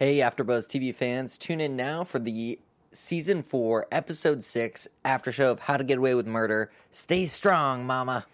[0.00, 2.58] Hey, AfterBuzz TV fans, tune in now for the
[2.90, 6.70] season four, episode six after show of How to Get Away with Murder.
[6.90, 8.24] Stay strong, Mama.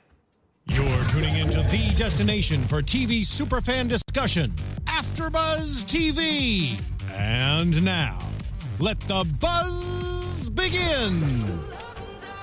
[0.67, 4.53] You're tuning into the destination for TV superfan discussion,
[4.85, 6.81] AfterBuzz TV.
[7.13, 8.17] And now,
[8.79, 11.19] let the buzz begin.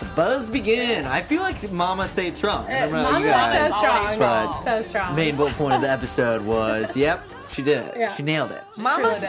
[0.01, 1.05] The buzz begin.
[1.05, 2.67] I feel like Mama stayed strong.
[2.67, 4.19] I don't know about Mama's you guys, so strong.
[4.19, 5.15] but So strong.
[5.15, 7.21] main bullet point of the episode was, yep,
[7.53, 7.95] she did it.
[7.97, 8.15] Yeah.
[8.15, 8.63] She nailed it.
[8.77, 9.23] Mama's.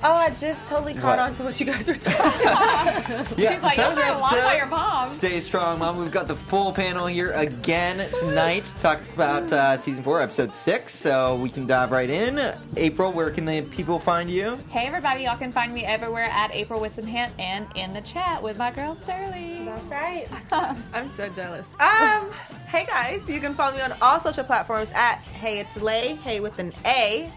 [0.00, 0.04] Truly did.
[0.04, 1.18] Oh, I just totally caught What?
[1.18, 3.06] on to what you guys were talking about.
[3.38, 5.08] Yeah, She's like, the you title of learned a lot about your mom.
[5.08, 5.96] Stay strong, Mom.
[5.98, 10.52] We've got the full panel here again tonight to talk about uh, season four, episode
[10.52, 10.94] six.
[10.94, 12.54] So we can dive right in.
[12.76, 14.58] April, where can the people find you?
[14.70, 18.58] Hey everybody, y'all can find me everywhere at April Whisenhant and in the chat with
[18.58, 19.66] my girl Sterling.
[19.66, 20.28] That's right.
[20.94, 21.66] I'm so jealous.
[21.80, 22.30] Um,
[22.68, 26.40] hey guys, you can follow me on all social platforms at Hey It's Lay, Hey
[26.40, 27.30] with an A.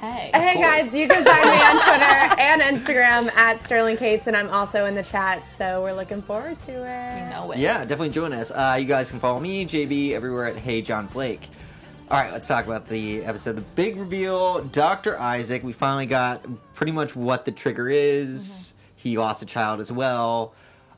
[0.00, 0.30] Hey.
[0.32, 4.48] Hey guys, you can find me on Twitter and Instagram at Sterling Cates, and I'm
[4.48, 7.24] also in the chat, so we're looking forward to it.
[7.24, 7.58] You know it.
[7.58, 8.50] Yeah, definitely join us.
[8.50, 11.46] Uh, you guys can follow me, JB, everywhere at Hey John Blake.
[12.10, 13.56] All right, let's talk about the episode.
[13.56, 15.20] The big reveal Dr.
[15.20, 15.62] Isaac.
[15.62, 18.72] We finally got pretty much what the trigger is.
[18.96, 20.54] He lost a child as well.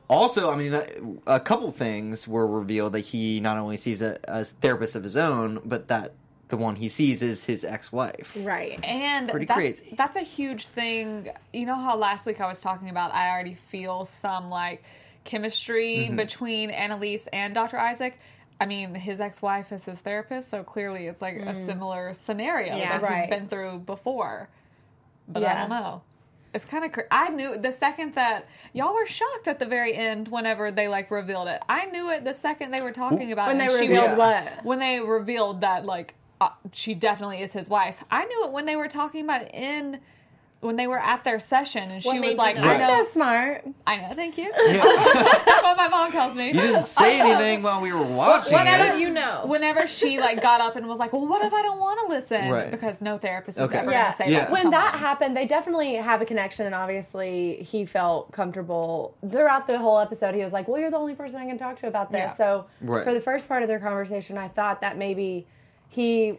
[0.08, 4.44] Also, I mean, a couple things were revealed that he not only sees a, a
[4.44, 6.14] therapist of his own, but that
[6.52, 8.36] the one he sees is his ex wife.
[8.38, 8.78] Right.
[8.84, 9.94] And Pretty that- crazy.
[9.96, 11.30] That's a huge thing.
[11.54, 14.84] You know how last week I was talking about I already feel some like
[15.24, 16.16] chemistry Mm-hmm.
[16.16, 17.78] between Annalise and Dr.
[17.78, 18.18] Isaac.
[18.60, 22.98] I mean, his ex-wife is his therapist, so clearly it's like a similar scenario Yeah.
[22.98, 23.20] that Right.
[23.22, 24.50] he's been through before.
[25.26, 26.02] But I don't know.
[26.52, 26.92] It's kind of.
[26.92, 30.86] Cr- I knew the second that y'all were shocked at the very end whenever they
[30.86, 31.62] like revealed it.
[31.66, 33.66] I knew it the second they were talking about When it.
[33.66, 34.62] they and she revealed what?
[34.62, 38.02] when they revealed that like Uh, she definitely is his wife.
[38.10, 40.00] I knew it when they were talking about it in
[40.60, 42.62] when they were at their session and What she was like, know?
[42.62, 43.64] "I'm know, So smart.
[43.84, 44.52] I know, thank you.
[44.56, 46.46] That's what my mom tells me.
[46.48, 48.92] You didn't say anything while we were watching What it.
[48.92, 49.42] did you know?
[49.46, 52.14] Whenever she like got up and was like, "Well, what if I don't want to
[52.14, 52.70] listen?" Right.
[52.70, 53.78] Because no therapist is Okay.
[53.78, 54.02] ever Yeah.
[54.02, 54.38] going to say Yeah.
[54.40, 54.48] that.
[54.50, 59.66] To When that happened, they definitely have a connection, and obviously he felt comfortable throughout
[59.66, 60.32] the whole episode.
[60.36, 62.34] He was like, "Well, you're the only person I can talk to about this." Yeah.
[62.34, 63.02] So Right.
[63.04, 65.48] for the first part of their conversation, I thought that maybe
[65.92, 66.38] he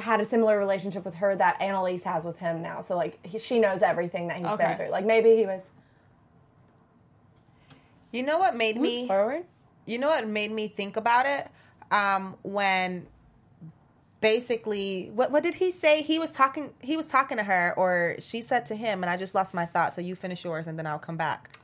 [0.00, 2.80] had a similar relationship with her that Annalise has with him now.
[2.80, 4.68] So like he, she knows everything that he's Okay.
[4.68, 4.88] been through.
[4.88, 5.60] Like maybe he was
[8.12, 9.06] You know what made me?
[9.06, 9.44] forward.
[9.84, 11.48] You know what made me think about it?
[11.90, 13.06] Um, when
[14.20, 16.00] basically, what what did he say?
[16.02, 16.72] He was talking.
[16.80, 19.66] He was talking to her, or she said to him, and I just lost my
[19.66, 19.94] thought.
[19.94, 21.58] So you finish yours, and then I'll come back.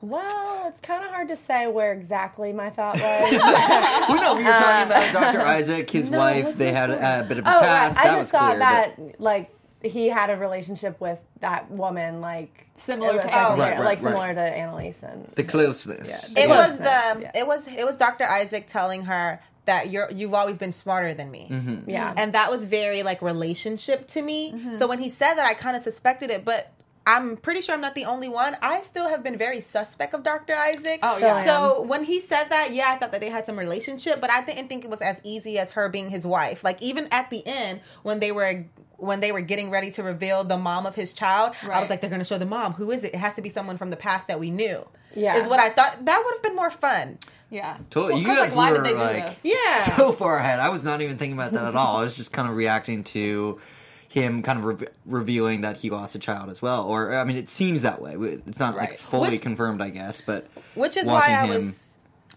[0.00, 3.30] Well, it's kind of hard to say where exactly my thought was.
[4.08, 5.40] We know we were talking about Dr.
[5.40, 6.56] Isaac, his No, wife.
[6.56, 7.96] They had a, a bit of a Oh, past.
[7.96, 8.04] right.
[8.04, 9.50] That I was just thought clear, that like
[9.82, 13.58] he had a relationship with that woman, like Similar to like, Annalise.
[13.58, 14.10] Right, right, like right.
[14.14, 16.32] similar to Annalise and the closeness.
[16.36, 16.44] Yeah.
[16.44, 16.68] It Yes.
[16.70, 17.20] was the.
[17.22, 17.30] Yeah.
[17.34, 17.66] It was.
[17.68, 18.24] It was Dr.
[18.24, 20.10] Isaac telling her that you're.
[20.12, 21.48] You've always been smarter than me.
[21.50, 21.90] Mm-hmm.
[21.90, 22.14] yeah.
[22.16, 24.54] and that was very like relationship to me.
[24.78, 26.72] So when he said that, I kind of suspected it, but
[27.08, 28.56] I'm pretty sure I'm not the only one.
[28.62, 30.54] I still have been very suspect of Dr.
[30.54, 31.00] Isaac.
[31.02, 31.44] Oh, yeah.
[31.44, 34.42] So when he said that, yeah, I thought that they had some relationship, but I
[34.42, 36.62] didn't think it was as easy as her being his wife.
[36.62, 38.64] Like even at the end when they were
[38.98, 42.00] when they were getting ready to reveal the mom of his child, I was like,
[42.00, 42.72] they're going to show the mom.
[42.74, 43.14] Who is it?
[43.14, 44.84] It has to be someone from the past that we knew.
[45.14, 45.36] Yeah.
[45.36, 46.04] is what I thought.
[46.04, 47.18] That would have been more fun.
[47.48, 48.14] yeah, Totally.
[48.14, 49.54] Well, you 'cause, guys like, were did they do like this?
[49.56, 49.96] Yeah.
[49.96, 50.58] so far ahead.
[50.58, 51.96] I was not even thinking about that at all.
[51.98, 53.60] I was just kind of reacting to
[54.08, 56.84] him kind of re- revealing that he lost a child as well.
[56.84, 58.14] Or I mean, it seems that way.
[58.46, 61.84] It's not like fully Which- confirmed, I guess, but Which is why I him- was.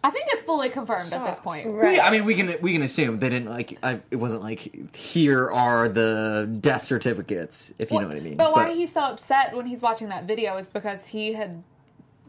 [0.04, 1.68] I think it's fully confirmed at this point.
[1.68, 1.98] Right.
[1.98, 3.78] Yeah, I mean, we can we can assume they didn't like.
[3.84, 8.36] I, it wasn't like here are the death certificates, if you know what I mean.
[8.36, 11.64] But why he's so upset when he's watching that video is because he had.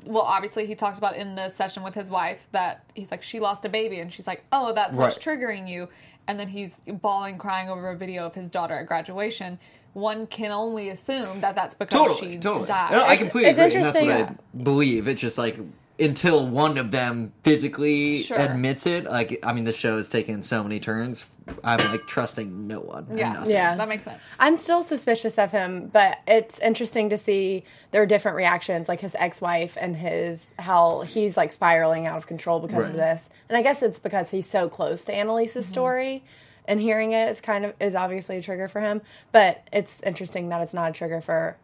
[0.05, 3.39] Well, obviously, he talked about in the session with his wife that he's like, she
[3.39, 5.39] lost a baby, and she's like, oh, that's what's Right.
[5.39, 5.89] triggering you.
[6.29, 9.59] And then he's bawling, crying over a video of his daughter at graduation.
[9.95, 12.67] One can only assume that that's because totally, she totally.
[12.67, 12.93] died.
[12.93, 15.09] No, I completely it's agree, and that's what interesting- I uh, believe.
[15.09, 15.59] It's just like
[15.99, 18.39] until one of them physically Sure.
[18.39, 19.05] admits it.
[19.05, 21.25] Like, I mean, the show has taken so many turns.
[21.65, 23.07] I'm like trusting no one.
[23.17, 23.45] yeah.
[23.45, 23.75] Yeah.
[23.75, 24.23] that makes sense.
[24.39, 29.17] I'm still suspicious of him, but it's interesting to see their different reactions, like his
[29.19, 32.91] ex-wife and his how he's like spiraling out of control because Right.
[32.91, 33.29] of this.
[33.49, 35.71] And I guess it's because he's so close to Annalise's mm-hmm.
[35.71, 36.23] story,
[36.67, 39.03] and hearing it is kind of is obviously a trigger for him.
[39.33, 41.57] But it's interesting that it's not a trigger for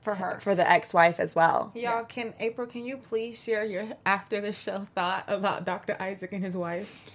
[0.00, 0.38] For her.
[0.40, 1.70] for the ex-wife as well.
[1.74, 2.66] Y'all, can April?
[2.66, 5.96] Can you please share your after the show thought about Dr.
[6.00, 7.10] Isaac and his wife?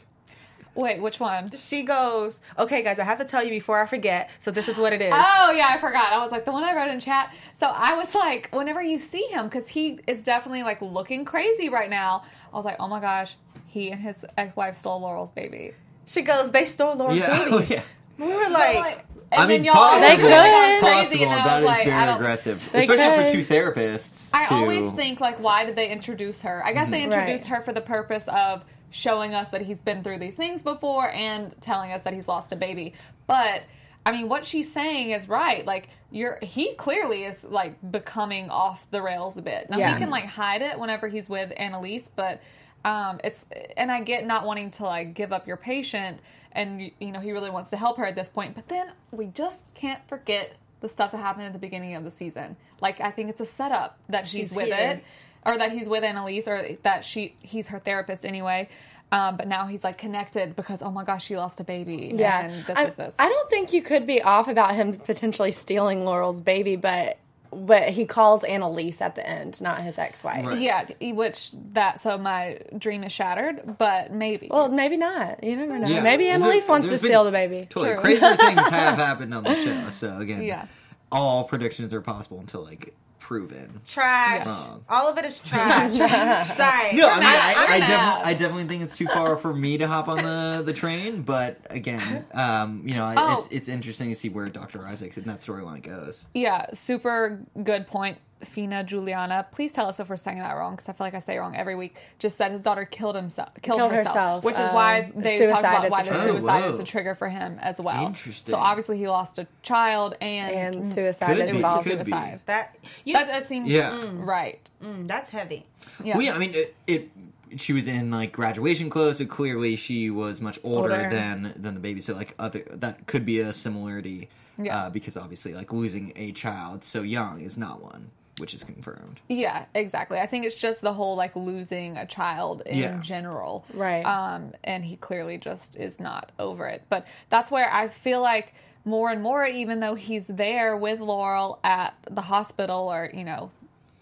[0.75, 1.51] Wait, which one?
[1.57, 4.29] She goes, "Okay, guys, I have to tell you before I forget.
[4.39, 6.13] So this is what it is." Oh yeah, I forgot.
[6.13, 7.33] I was like the one I wrote in chat.
[7.59, 11.67] So I was like, whenever you see him, because he is definitely like looking crazy
[11.69, 12.23] right now.
[12.53, 13.35] I was like, oh my gosh,
[13.67, 15.73] he and his ex-wife stole Laurel's baby.
[16.05, 17.81] She goes, "They stole Laurel's Yeah, baby." oh, yeah.
[18.17, 20.01] We were like, Like, and I mean, then y'all possible.
[20.09, 20.31] They could.
[20.31, 21.23] "Oh, it's Possible.
[21.25, 24.31] and I That was is like, very aggressive, They especially for two therapists.
[24.33, 26.65] I to, always think like, why did they introduce her?
[26.65, 27.11] I guess they Mm-hmm.
[27.13, 27.57] introduced Right.
[27.57, 31.53] her for the purpose of showing us that he's been through these things before and
[31.61, 32.93] telling us that he's lost a baby.
[33.27, 33.63] But
[34.05, 35.63] I mean, what she's saying is right.
[35.65, 39.69] Like you're, he clearly is like becoming off the rails a bit.
[39.69, 39.93] Now Yeah.
[39.93, 42.41] he can like hide it whenever he's with Annalise, but
[42.85, 43.45] um, it's
[43.77, 46.19] and I get not wanting to like give up your patient,
[46.51, 48.55] and you, know he really wants to help her at this point.
[48.55, 52.11] But then we just can't forget the stuff that happened at the beginning of the
[52.11, 52.55] season.
[52.81, 54.91] Like I think it's a setup that she's, She's with here.
[54.91, 55.03] it,
[55.45, 58.69] or that he's with Annalise, or that she he's her therapist anyway.
[59.11, 62.13] Um, but now he's like connected because oh my gosh, she lost a baby.
[62.15, 63.15] Yeah, and this I, is this.
[63.17, 67.17] I don't think you could be off about him potentially stealing Laurel's baby, but
[67.51, 70.45] but he calls Annalise at the end, not his ex-wife.
[70.45, 70.59] Right.
[70.59, 74.47] yeah, which that so my dream is shattered, but maybe.
[74.51, 75.43] Well, maybe not.
[75.43, 75.87] You never know.
[75.87, 76.01] Yeah.
[76.01, 77.67] Maybe There- Annalise wants to steal the baby.
[77.69, 78.01] Totally, True.
[78.01, 79.89] crazier things have happened on the show.
[79.89, 80.67] So again, Yeah.
[81.11, 82.93] all predictions are possible until like
[83.29, 83.79] proven.
[83.85, 84.43] trash.
[84.47, 84.83] Wrong.
[84.89, 85.91] All of it is trash.
[86.51, 86.95] Sorry.
[86.95, 90.07] No, I mean, I, I'm I, definitely, think it's too far for me to hop
[90.07, 91.21] on the, the train.
[91.21, 93.37] But again, um, you know, Oh.
[93.37, 94.83] it's it's interesting to see where Dr.
[94.83, 96.25] Isaac and that storyline goes.
[96.33, 99.45] Yeah, super good point, Fina Juliana.
[99.51, 101.39] Please tell us if we're saying that wrong because I feel like I say it
[101.39, 101.95] wrong every week.
[102.19, 104.43] Just said his daughter killed himself, killed, Killed herself, herself.
[104.45, 106.23] which is Um, why they talked about why the trigger.
[106.31, 108.05] suicide Oh, is a trigger for him as well.
[108.07, 108.51] Interesting.
[108.51, 111.83] So obviously he lost a child and, And suicide Could is be, it was involved.
[111.87, 112.03] could be.
[112.05, 112.41] suicide.
[112.45, 114.09] that you, That, that seems Yeah.
[114.13, 114.59] right.
[114.83, 115.65] mm, that's heavy.
[116.03, 116.15] Yeah.
[116.15, 117.09] Well, yeah, I mean, it, it.
[117.57, 121.09] She was in like graduation clothes, so clearly she was much older, Older.
[121.09, 121.99] than than the baby.
[121.99, 124.29] So like other that could be a similarity.
[124.61, 124.77] Yeah.
[124.85, 129.19] Uh, because obviously, like losing a child so young is not one, which is confirmed.
[129.27, 130.17] Yeah, exactly.
[130.19, 132.99] I think it's just the whole like losing a child in Yeah.
[133.01, 133.65] general.
[133.73, 134.03] Right.
[134.03, 136.83] Um, and he clearly just is not over it.
[136.89, 138.53] But that's where I feel like
[138.85, 143.49] more and more, even though he's there with Laurel at the hospital or, you know,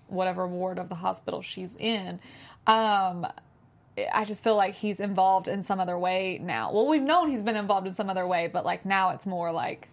[0.07, 2.19] whatever ward of the hospital she's in,
[2.67, 3.25] um,
[4.13, 6.71] I just feel like he's involved in some other way now.
[6.71, 9.51] Well, we've known he's been involved in some other way, but like now it's more
[9.51, 9.89] like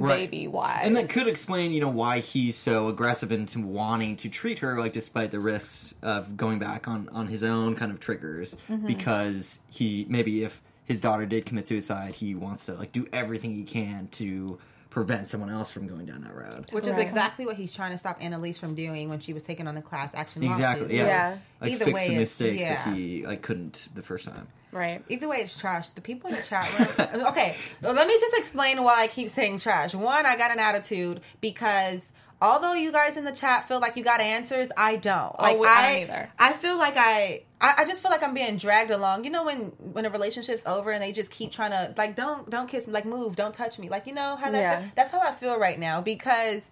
[0.00, 0.30] Right.
[0.30, 0.80] baby wise.
[0.84, 4.78] And that could explain, you know, why he's so aggressive into wanting to treat her,
[4.78, 8.86] like despite the risks of going back on on his own kind of triggers, Mm-hmm.
[8.86, 13.54] because he maybe if his daughter did commit suicide, he wants to like do everything
[13.54, 14.58] he can to
[14.90, 16.66] prevent someone else from going down that road.
[16.72, 19.68] Which is exactly what he's trying to stop Annalise from doing when she was taking
[19.68, 20.82] on the class action Exactly.
[20.82, 20.92] lawsuits.
[20.92, 21.06] Yeah.
[21.06, 21.38] Yeah.
[21.60, 22.84] Like Either fix way, the mistakes yeah.
[22.84, 24.48] that he like couldn't the first time.
[24.72, 25.02] Right.
[25.08, 25.88] Either way, it's trash.
[25.90, 27.22] The people in the chat room.
[27.28, 29.94] okay, well, let me just explain why I keep saying trash.
[29.94, 34.04] One, I got an attitude because although you guys in the chat feel like you
[34.04, 35.34] got answers, I don't.
[35.38, 36.32] Oh, like we- I I, don't either.
[36.38, 39.24] I feel like I, I, I just feel like I'm being dragged along.
[39.24, 42.48] You know when when a relationship's over and they just keep trying to like don't
[42.48, 44.60] don't kiss me, like move, don't touch me, like you know how that.
[44.60, 44.88] Yeah.
[44.94, 46.70] that's how I feel right now because.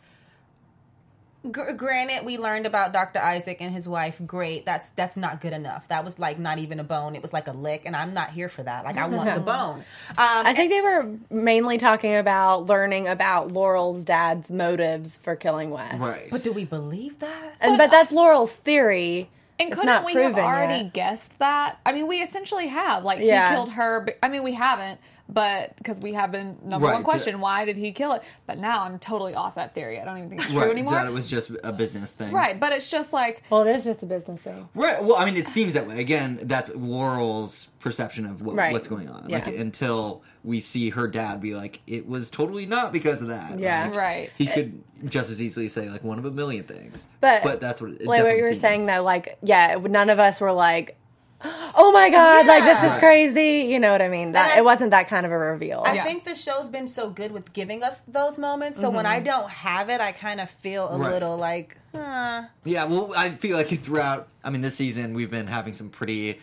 [1.53, 3.21] Gr- granted, we learned about Dr.
[3.21, 4.21] Isaac and his wife.
[4.27, 5.87] Great, that's that's not good enough.
[5.89, 8.31] That was like not even a bone; it was like a lick, and I'm not
[8.33, 8.85] here for that.
[8.85, 9.79] Like I want the bone.
[9.79, 9.85] Um,
[10.19, 15.99] I think they were mainly talking about learning about Laurel's dad's motives for killing Wes.
[15.99, 16.29] Right.
[16.31, 17.55] but do we believe that?
[17.61, 19.31] And but that's Laurel's theory.
[19.61, 20.93] And It's couldn't we have proven already yet.
[20.95, 21.79] guessed that?
[21.85, 23.03] I mean, we essentially have.
[23.03, 23.49] Like, Yeah.
[23.49, 24.05] he killed her.
[24.05, 27.65] But, I mean, we haven't, but because we have been number Right, one question: why
[27.65, 28.23] did he kill it?
[28.47, 30.01] But now I'm totally off that theory.
[30.01, 30.93] I don't even think it's true anymore.
[30.95, 32.33] That it was just a business thing.
[32.33, 34.69] right, but it's just like Well, it is just a business thing.
[34.75, 35.03] Right.
[35.03, 36.01] Well, I mean, it seems that way.
[36.01, 38.73] Again, that's Laurel's perception of what, Right.
[38.73, 39.27] what's going on.
[39.29, 39.37] Yeah.
[39.45, 43.59] Like until we see her dad be like, "It was totally not because of that."
[43.59, 43.87] Yeah.
[43.87, 44.31] Like, Right.
[44.37, 47.07] He could just as easily say like one of a million things.
[47.21, 47.91] But, but that's what.
[47.93, 48.61] It like what you were seems.
[48.61, 50.97] saying though, like yeah, none of us were like,
[51.45, 53.71] oh my god, like this is crazy.
[53.73, 54.33] You know what I mean?
[54.33, 55.83] That I- it wasn't that kind of a reveal.
[55.87, 56.05] I Yeah.
[56.05, 58.81] think the show's been so good with giving us those moments.
[58.81, 59.25] So when I mm-hmm.
[59.27, 61.13] don't have it, I kind of feel a Right.
[61.13, 62.45] little like, huh.
[62.65, 62.85] Yeah.
[62.85, 64.29] Well, I feel like throughout.
[64.43, 66.41] I mean, this season we've been having some pretty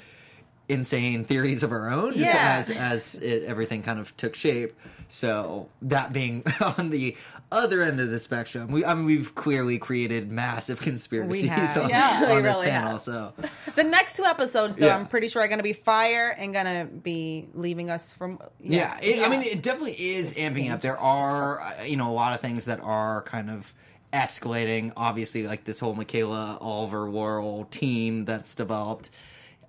[0.69, 2.55] insane theories of our own, Yeah.
[2.57, 4.75] as as it, everything kind of took shape.
[5.07, 6.43] So that being
[6.77, 7.15] on the
[7.55, 11.77] other end of the spectrum, we I mean we've clearly created massive conspiracies have.
[11.77, 12.91] on, Yeah, on this really panel.
[12.91, 13.01] have.
[13.01, 13.33] So
[13.75, 14.97] The next two episodes, though, Yeah.
[14.97, 18.39] I'm pretty sure are going to be fire and going to be leaving us from.
[18.59, 20.81] Yeah, it, I mean, it definitely is amping up.
[20.81, 23.73] There are, uh, you know, a lot of things that are kind of
[24.13, 24.91] escalating.
[24.95, 29.09] Obviously, like this whole Michaela Oliver Laurel team that's developed.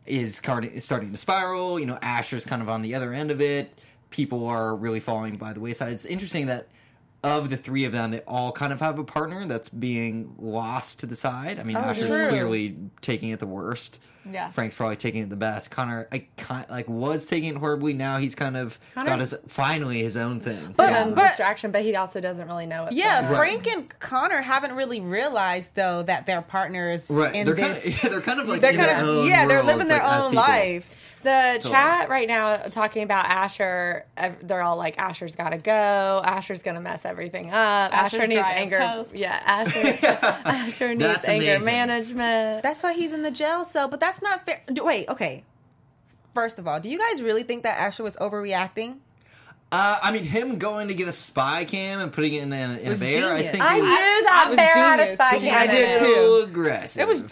[0.06, 1.78] is starting is starting to spiral.
[1.80, 3.78] You know, Asher's kind of on the other end of it.
[4.10, 5.92] People are really falling by the wayside.
[5.92, 6.68] It's interesting that
[7.26, 11.00] of the three of them, they all kind of have a partner that's being lost
[11.00, 11.58] to the side.
[11.58, 12.28] I mean, oh, Asher's true.
[12.28, 13.98] clearly taking it the worst.
[14.30, 14.48] Yeah.
[14.48, 15.70] Frank's probably taking it the best.
[15.70, 17.92] Connor, I kind like was taking it horribly.
[17.92, 20.74] Now he's kind of Connor- got his finally his own thing.
[20.76, 22.92] But- Some but- distraction, but he also doesn't really know it.
[22.94, 23.36] Yeah, Right.
[23.36, 27.82] Frank and Connor haven't really realized though that their partners right, in they're this.
[27.84, 29.86] kind of, they're kind of like they're in kind their of own yeah, they're living
[29.86, 30.42] their like, as own people.
[30.44, 31.05] life.
[31.26, 34.06] The chat right now talking about Asher,
[34.42, 36.22] they're all like, Asher's got to go.
[36.24, 37.92] Asher's going to mess everything up.
[37.92, 38.76] Asher's Asher needs anger.
[38.76, 39.18] toast.
[39.18, 39.98] Yeah, Asher,
[40.44, 41.64] Asher needs That's anger amazing.
[41.64, 42.62] management.
[42.62, 43.88] That's why he's in the jail cell.
[43.88, 44.62] But that's not fair.
[44.70, 45.44] Wait, okay.
[46.32, 48.98] First of all, do you guys really think that Asher was overreacting?
[49.72, 52.56] Uh, I mean, him going to get a spy cam and putting it in a,
[52.78, 55.02] in a Was bear, I think I is knew that I was bear had a
[55.02, 55.14] genius.
[55.16, 56.04] spy I did too.
[56.04, 57.02] too aggressive.
[57.02, 57.22] It was.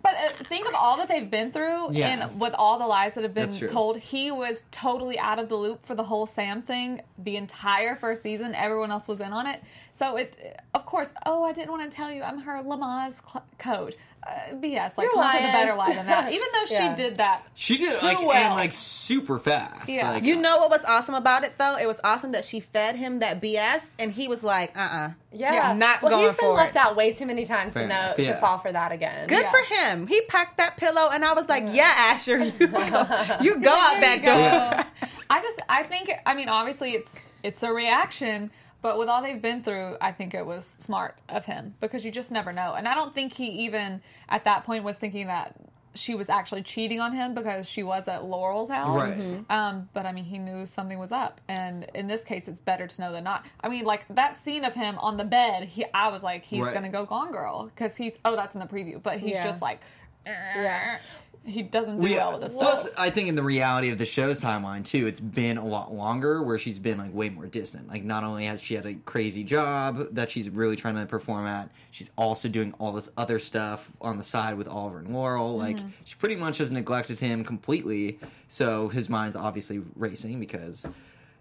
[0.00, 2.08] But uh, think of all that they've been through, Yeah.
[2.08, 3.98] and with all the lies that have been told.
[3.98, 7.00] He was totally out of the loop for the whole Sam thing.
[7.18, 9.60] The entire first season, everyone else was in on it.
[9.92, 13.44] So it, of course, oh, I didn't want to tell you, I'm her Lamaze cl-
[13.58, 13.94] coach.
[14.26, 14.98] Uh, BS.
[14.98, 15.52] Like, You're come up with a lying.
[15.52, 16.32] better lie than that.
[16.32, 16.94] Even though she Yeah.
[16.94, 18.32] did that, She did too like well.
[18.32, 19.88] and like super fast.
[19.88, 20.10] Yeah.
[20.12, 21.76] Like, You know what was awesome about it though?
[21.76, 25.10] It was awesome that she fed him that BS, and he was like, "Uh, uh
[25.32, 26.76] Yeah, Yeah, not well, going he's been for left it.
[26.76, 29.28] out way too many times Fair to know enough, to fall for that again.
[29.28, 29.50] Good Yeah.
[29.50, 30.06] for him.
[30.06, 32.66] He packed that pillow, and I was like, "Yeah, Asher, you go,
[33.40, 35.08] you go out There that you door." go.
[35.30, 38.50] I just, I think, I mean, obviously, it's it's a reaction,
[38.82, 42.10] but with all they've been through, I think it was smart of him because you
[42.10, 42.74] just never know.
[42.74, 45.54] And I don't think he even at that point was thinking that
[45.94, 49.02] she was actually cheating on him because she was at Laurel's house.
[49.02, 49.44] Right.
[49.50, 52.86] Um, but I mean, he knew something was up, and in this case, it's better
[52.86, 53.46] to know than not.
[53.62, 56.60] I mean, like that scene of him on the bed, he, I was like, he's
[56.62, 56.74] Right.
[56.74, 58.16] gonna go Gone Girl because he's.
[58.24, 59.44] Oh, that's in the preview, but he's Yeah.
[59.44, 59.80] just like.
[60.26, 60.98] Yeah.
[61.48, 62.94] He doesn't do We- well with this plus, stuff.
[62.98, 66.42] I think in the reality of the show's timeline too, it's been a lot longer
[66.42, 67.88] where she's been like way more distant.
[67.88, 71.46] Like not only has she had a crazy job that she's really trying to perform
[71.46, 75.56] at, she's also doing all this other stuff on the side with Oliver and Laurel.
[75.56, 75.88] Like Mm-hmm.
[76.04, 78.18] she pretty much has neglected him completely.
[78.48, 80.86] So his mind's obviously racing because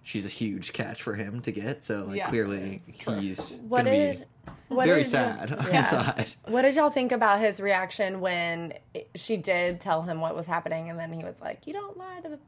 [0.07, 1.83] she's a huge catch for him to get.
[1.83, 2.29] So like Yeah.
[2.29, 4.19] clearly he's What gonna did?
[4.19, 4.25] be
[4.73, 5.81] What very did- sad on Yeah.
[5.81, 6.27] the side.
[6.45, 8.73] What did y'all think about his reaction when
[9.15, 12.21] she did tell him what was happening, and then he was like, "You don't lie
[12.23, 12.39] to the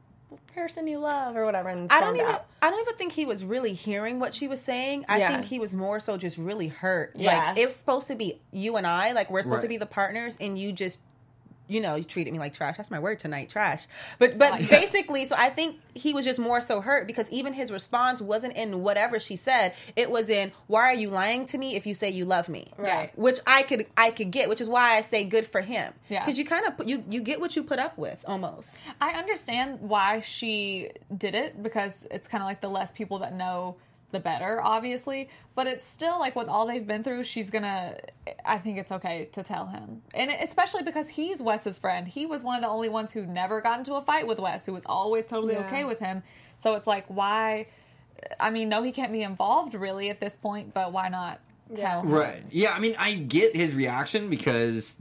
[0.54, 2.28] person you love," or whatever, and I don't even.
[2.28, 2.46] out.
[2.62, 5.04] I don't even think he was really hearing what she was saying.
[5.08, 5.28] I Yeah.
[5.32, 7.12] think he was more so just really hurt.
[7.14, 7.48] Yeah.
[7.50, 9.12] Like it was supposed to be you and I.
[9.12, 11.00] Like we're supposed to be the partners, and you just.
[11.70, 12.76] You know, you treated me like trash.
[12.76, 13.86] That's my word tonight, trash.
[14.18, 14.70] But but oh, like that.
[14.70, 18.56] basically, so I think he was just more so hurt because even his response wasn't
[18.56, 19.74] in whatever she said.
[19.94, 22.72] It was in, "Why are you lying to me if you say you love me?"
[22.76, 23.16] Right.
[23.16, 25.92] Which I could I could get, which is why I say good for him.
[26.08, 26.20] Yeah.
[26.20, 28.76] Because you kind of you you get what you put up with almost.
[29.00, 33.34] I understand why she did it because it's kind of like the less people that
[33.34, 33.76] know,
[34.12, 35.28] the better, obviously.
[35.54, 37.96] But it's still like with all they've been through, she's gonna.
[38.44, 42.06] I think it's okay to tell him, and especially because he's Wes's friend.
[42.06, 44.66] He was one of the only ones who never got into a fight with Wes,
[44.66, 45.66] who was always totally Yeah.
[45.66, 46.22] okay with him.
[46.58, 47.66] So it's like, why?
[48.38, 51.40] I mean, no, he can't be involved really at this point, but why not
[51.74, 52.10] tell him?
[52.10, 52.42] Right.
[52.50, 54.98] Yeah, I mean, I get his reaction because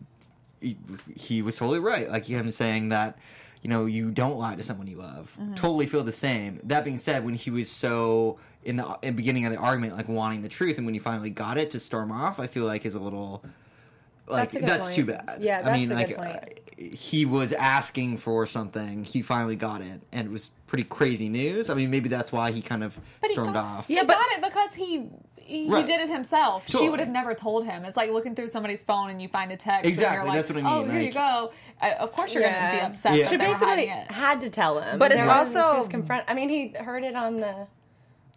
[0.61, 0.77] he,
[1.15, 2.09] he was totally right.
[2.09, 3.17] Like him saying that,
[3.61, 5.35] you know, you don't lie to someone you love.
[5.39, 5.55] Mm-hmm.
[5.55, 6.61] Totally feel the same.
[6.63, 9.95] That being said, when he was so in the, in the beginning of the argument,
[9.95, 12.65] like wanting the truth, and when you finally got it to storm off, I feel
[12.65, 13.43] like is a little
[14.27, 15.37] like That's that's, too bad.
[15.39, 16.29] Yeah, I mean, a like point.
[16.29, 16.45] uh,
[16.77, 21.69] he was asking for something, he finally got it, and it was pretty crazy news.
[21.69, 23.87] I mean, maybe that's why he kind of But he stormed got, off.
[23.87, 25.83] He Yeah, but- got it because he he, he Right.
[25.83, 26.69] did it himself.
[26.69, 27.83] She would have never told him.
[27.83, 29.87] It's like looking through somebody's phone and you find a text.
[29.89, 30.71] Exactly, And you're like, that's what I mean.
[30.71, 31.51] Oh, mean, here you go.
[31.81, 33.15] Uh, of course, you're going to be upset.
[33.15, 33.27] Yeah.
[33.27, 36.25] She basically it had to tell him, But it's There also- confront.
[36.27, 37.65] I mean, he heard it on the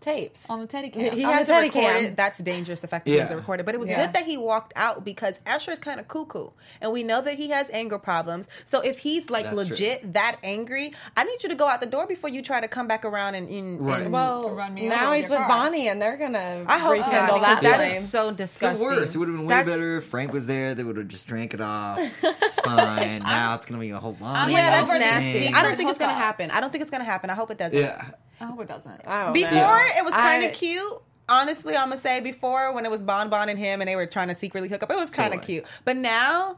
[0.03, 0.45] tapes.
[0.51, 1.15] on the Teddy cam.
[1.17, 2.03] He On has the to record Teddycam.
[2.05, 2.17] it.
[2.17, 2.81] That's dangerous.
[2.81, 3.41] The fact that he has to Yeah.
[3.41, 3.67] record it.
[3.67, 4.05] But it was Yeah.
[4.07, 6.49] good that he walked out because Asher's kind of cuckoo,
[6.81, 8.49] and we know that he has anger problems.
[8.67, 11.87] So if he's like That's legit that angry, I need you to go out the
[11.87, 13.49] door before you try to come back around and.
[13.49, 14.03] and, Right.
[14.03, 15.49] and- Well, Run me now he's with with car.
[15.49, 18.87] Bonnie, and they're gonna I hope rekindle not because that that so the disgusting.
[18.87, 19.15] worst.
[19.15, 20.75] It would have been way That's- better if Frank was there.
[20.75, 21.99] They would have just drank it off.
[22.65, 23.19] Fine.
[23.23, 24.51] now it's gonna be a whole lot.
[24.51, 25.49] Yeah, that's nasty.
[25.53, 26.51] I don't think it's gonna happen.
[26.51, 27.31] I don't think it's gonna happen.
[27.31, 27.79] I hope it doesn't.
[27.79, 28.05] Yeah.
[28.43, 29.07] I hope it doesn't.
[29.07, 29.87] I don't Before know.
[29.99, 31.01] it was kind I- of cute.
[31.29, 34.07] Honestly, I'm gonna say before when it was Bon Bon and him and they were
[34.07, 35.61] trying to secretly hook up, it was kind of Totally.
[35.61, 35.67] cute.
[35.85, 36.57] But now,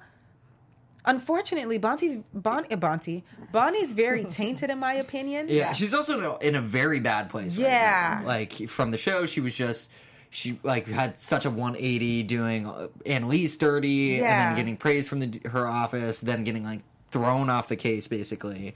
[1.05, 3.23] unfortunately, Bonte's Bon Bonte
[3.53, 5.47] Bonnie's very tainted in my opinion.
[5.49, 7.57] Yeah, she's also in a, in a very bad place.
[7.57, 8.19] right Yeah.
[8.23, 8.27] now.
[8.27, 9.91] like from the show, she was just
[10.31, 14.47] she like had such a 180 doing uh, Annalise dirty, and Yeah.
[14.49, 18.75] then getting praise from the her office, then getting like thrown off the case basically,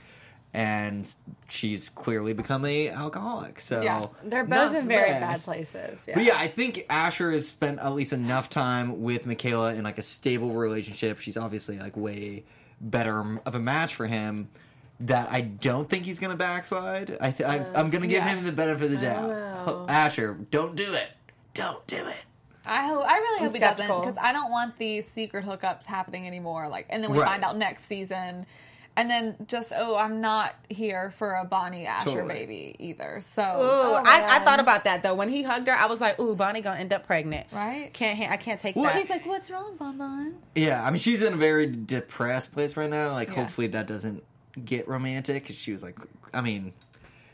[0.53, 1.13] and
[1.47, 3.59] she's clearly become a alcoholic.
[3.59, 4.05] So Yeah.
[4.23, 5.45] They're both in very best.
[5.47, 5.99] bad places.
[6.07, 6.15] Yeah.
[6.15, 9.97] But yeah, I think Asher has spent at least enough time with Michaela in like
[9.97, 11.19] a stable relationship.
[11.19, 12.45] She's obviously like way
[12.81, 14.49] better of a match for him.
[15.01, 17.17] That I don't think he's gonna backslide.
[17.21, 18.27] I th- I, uh, I'm gonna give yeah.
[18.35, 19.85] him the benefit of the doubt.
[19.89, 21.07] Asher, don't do it.
[21.53, 22.17] Don't do it.
[22.65, 23.05] I hope.
[23.07, 26.67] I really hope he doesn't because I don't want these secret hookups happening anymore.
[26.67, 27.27] Like, and then we Right.
[27.27, 28.45] find out next season,
[28.97, 32.33] and then just oh, I'm not here for a Bonnie Asher Totally.
[32.33, 33.19] baby either.
[33.21, 35.13] So Ooh, my I, I thought about that though.
[35.15, 37.93] When he hugged her, I was like, "Ooh, Bonnie gonna end up pregnant." Right.
[37.93, 38.81] Can't ha- I can't take that.
[38.81, 38.99] Well, that.
[39.01, 42.75] he's like, "What's wrong, Bon Bon?" Yeah, I mean she's in a very depressed place
[42.75, 43.11] right now.
[43.13, 43.35] Like Yeah.
[43.35, 44.23] hopefully that doesn't
[44.65, 45.47] get romantic.
[45.47, 45.95] 'cause She was like,
[46.33, 46.73] I mean,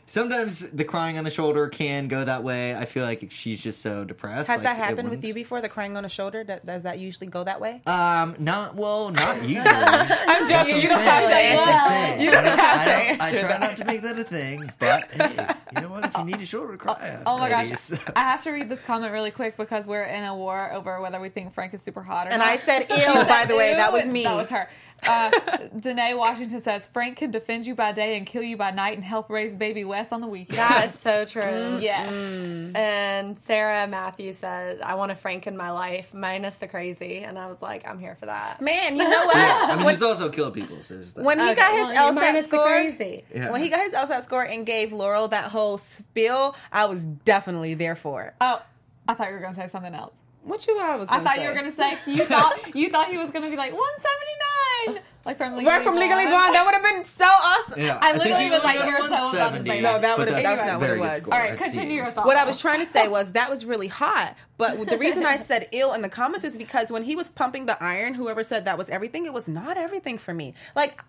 [0.06, 2.74] sometimes the crying on the shoulder can go that way.
[2.74, 4.48] I feel like she's just so depressed.
[4.48, 5.60] Has like, that happened with you before?
[5.60, 6.44] The crying on the shoulder?
[6.44, 7.82] Does that usually go that way?
[7.86, 9.60] Um, not well, not usually.
[9.66, 10.76] I'm joking.
[10.80, 12.22] You don't have to answer.
[12.24, 13.60] You don't have to I, answer I try that.
[13.60, 16.04] not to make that a thing, but hey, you know what?
[16.06, 17.90] If you need a shoulder to cry, at, Oh my ladies.
[17.90, 18.00] gosh!
[18.16, 21.20] I have to read this comment really quick because we're in a war over whether
[21.20, 22.48] we think Frank is super hot or And not.
[22.48, 24.22] And I said, "Ew." By the way, that was me.
[24.24, 24.68] That was her.
[25.06, 25.30] Uh,
[25.80, 29.04] Danae Washington says Frank can defend you by day and kill you by night and
[29.04, 30.58] help raise baby Wes on the weekend.
[30.58, 31.78] That is so true.
[31.80, 32.10] yes.
[32.74, 37.18] And Sarah Matthews said, I want a Frank in my life, minus the crazy.
[37.18, 38.60] And I was like, I'm here for that.
[38.60, 39.36] Man, you know what?
[39.70, 40.82] I mean, when, he's also killed people.
[40.82, 43.24] So there's when he Okay, got his well, LSAT score, crazy.
[43.34, 43.50] Yeah.
[43.50, 47.74] when he got his LSAT score and gave Laurel that whole spiel, I was definitely
[47.74, 48.34] there for it.
[48.40, 48.62] Oh,
[49.08, 50.14] I thought you were going to say something else.
[50.46, 51.08] What you I was?
[51.10, 53.50] I thought you were going to say you thought you thought he was going to
[53.50, 56.54] be like 179, like from Legally Right from Legally Blonde.
[56.54, 57.82] That would have been so awesome.
[57.82, 60.16] yeah, I think literally he was like, would've you're so about to say No, that
[60.18, 61.18] would've- that's that's not what very it was.
[61.18, 62.14] score, All right, it continue your seems.
[62.14, 62.26] thought.
[62.26, 64.36] What I was trying to say was that was really hot.
[64.56, 67.66] But the reason I said ill in the comments is because when he was pumping
[67.66, 70.54] the iron, whoever said that was everything, it was not everything for me.
[70.76, 71.02] Like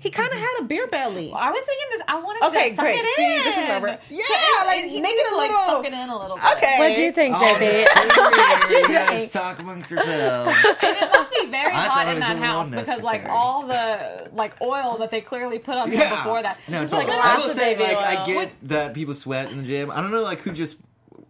[0.00, 0.42] he kind of mm-hmm.
[0.44, 1.32] had a beer belly.
[1.34, 2.02] I was thinking this.
[2.08, 2.98] I wanted to Okay, just suck great.
[3.00, 3.44] it See, in.
[3.44, 4.22] this is where we're- Yeah,
[4.60, 6.36] So- like, and he make it a to, like little- suck it in a little
[6.36, 6.44] bit.
[6.56, 6.76] Okay.
[6.78, 7.84] What do you think, JB?
[8.14, 10.50] sorry, you guys talk amongst yourselves.
[10.82, 14.60] And it must be very I hot in that house because like all the like
[14.62, 16.10] oil that they clearly put on Yeah.
[16.16, 16.60] before that.
[16.68, 17.10] No, It's totally.
[17.12, 18.26] like I will say, baby like, I oil.
[18.26, 19.90] get that people sweat in the gym.
[19.90, 20.76] I don't know, like, who just.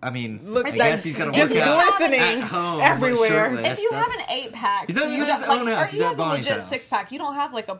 [0.02, 3.54] I mean, Looks I like guess he's gonna just work out glistening at home everywhere.
[3.60, 5.88] if you have an eight pack, He's not you even his don't- own like, house.
[5.88, 6.68] Or He's he at has a Bonnie's legit house.
[6.68, 7.12] six pack.
[7.12, 7.78] You don't have like a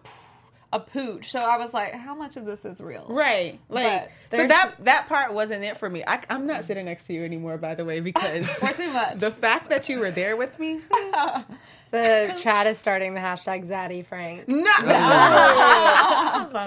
[0.77, 1.31] a pooch.
[1.31, 3.07] So I was like, how much of this is real?
[3.09, 3.59] Right.
[3.69, 6.05] Like so that that part wasn't it for me.
[6.07, 9.19] I, I'm not sitting next to you anymore, by the way, because Or too much.
[9.19, 10.81] the fact that you were there with me.
[11.93, 14.49] The chat is starting the hashtag Zaddy Frank.
[14.49, 14.65] No.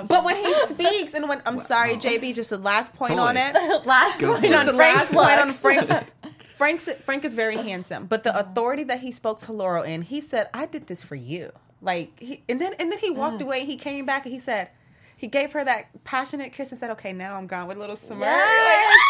[0.07, 3.53] but when he speaks, and when I'm sorry, JB, just the last point on it.
[3.85, 5.59] Last Go point Just on the Frank's last point on looks.
[5.59, 6.07] Frank's.
[6.55, 10.21] Frank's Frank is very handsome, but the authority that he spoke to Laurel in, he
[10.21, 13.43] said, "I did this for you." Like, he, and then and then he walked mm.
[13.43, 13.65] away.
[13.65, 14.69] He came back and he said,
[15.15, 17.95] he gave her that passionate kiss and said, "Okay, now I'm gone with a little
[17.97, 18.95] smirk." Yes.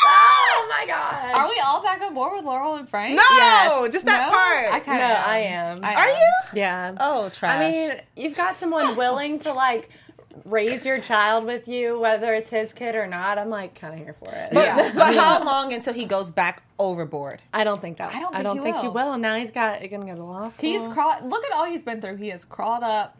[0.52, 1.36] Oh my god.
[1.36, 3.16] Are we all back on board with Laurel and Frank?
[3.16, 3.94] No, Yes.
[3.94, 4.30] just that No?
[4.30, 4.74] part.
[4.74, 5.26] I no, kind of.
[5.26, 5.84] I am.
[5.84, 6.10] I Are am.
[6.10, 6.60] you?
[6.60, 6.96] yeah.
[7.00, 7.56] Oh, trash.
[7.56, 9.90] I mean, you've got someone willing to like
[10.45, 13.38] raise your child with you, whether it's his kid or not.
[13.38, 14.49] I'm like kind of here for it.
[14.54, 14.91] but, Yeah.
[14.95, 17.41] but how long until he goes back overboard?
[17.54, 18.13] I don't think that.
[18.13, 18.93] I don't I think don't he think he will.
[19.12, 19.17] will.
[19.17, 20.69] Now he's got gonna go to law school.
[20.69, 21.25] He's crawled.
[21.30, 22.17] Look at all he's been through.
[22.17, 23.17] He has crawled up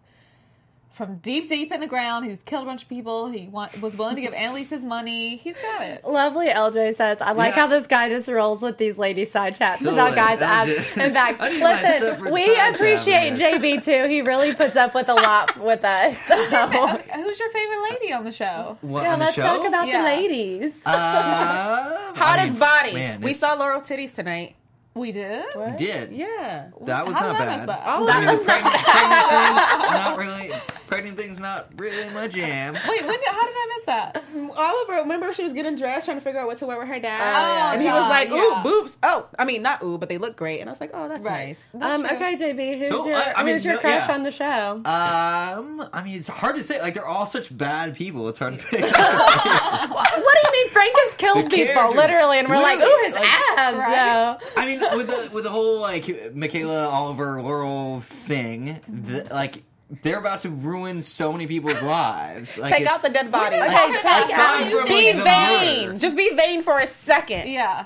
[1.00, 2.26] from deep, deep in the ground.
[2.30, 3.30] He's killed a bunch of people.
[3.32, 5.38] He want, was willing to give Annalise his money.
[5.38, 6.04] He's got it.
[6.04, 7.62] Lovely LJ says, I like Yeah.
[7.62, 9.98] how this guy just rolls with these lady side chats Totally.
[9.98, 11.02] about guys' abs LJ.
[11.06, 11.38] and backs.
[11.40, 13.34] I need my Listen, we appreciate.
[13.36, 14.10] JB too.
[14.10, 16.20] He really puts up with a lot with us.
[16.50, 16.68] So.
[16.68, 18.78] Who's your favorite lady on the show?
[18.82, 19.44] What, Yeah, on let's show?
[19.44, 20.00] talk about Yeah.
[20.00, 20.74] the ladies.
[20.86, 22.94] Uh, Hottest I mean, body.
[22.94, 24.56] man, we saw Laurel titties tonight.
[24.96, 25.46] We did.
[25.56, 26.12] we did.
[26.12, 26.70] Yeah.
[26.82, 27.58] That was How not did I bad.
[27.60, 27.84] miss that?
[27.86, 28.38] I mean, it.
[28.40, 30.52] the pregnant, pregnant things, not really.
[30.90, 32.74] Pregnant things, not really my jam.
[32.90, 34.24] Wait, when did, how did I miss that?
[34.58, 37.00] Oliver, remember she was getting dressed, trying to figure out what to wear with her
[37.00, 37.74] dad, yeah.
[37.74, 38.64] and he was like, "Ooh, yeah.
[38.64, 40.60] boobs." Oh, I mean, not ooh, but they look great.
[40.62, 41.48] And I was like, "Oh, that's Right.
[41.50, 42.16] nice." That's Um, true.
[42.18, 44.14] okay, JB, who's Oh, your I- I mean, who's your no, crush yeah.
[44.16, 44.82] on the show?
[44.86, 46.82] Um, I mean, it's hard to say.
[46.82, 48.28] Like, they're all such bad people.
[48.30, 48.82] It's hard to pick.
[48.82, 53.06] what do you mean Frank has killed The people, literally, and we're like, Literally, ooh,
[53.06, 53.78] his like- abs.
[53.78, 54.40] Right?
[54.42, 54.48] So.
[54.58, 59.64] I mean, with the with the whole like Michaela Oliver Laurel thing, the, like
[60.04, 62.58] they're about to ruin so many people's lives.
[62.58, 63.60] Like, Take out the dead bodies.
[63.62, 63.92] Okay, Aside
[64.28, 65.88] take out- from, Be like, the vain.
[65.88, 66.00] murder.
[66.00, 67.50] Just be vain for a second.
[67.52, 67.86] Yeah.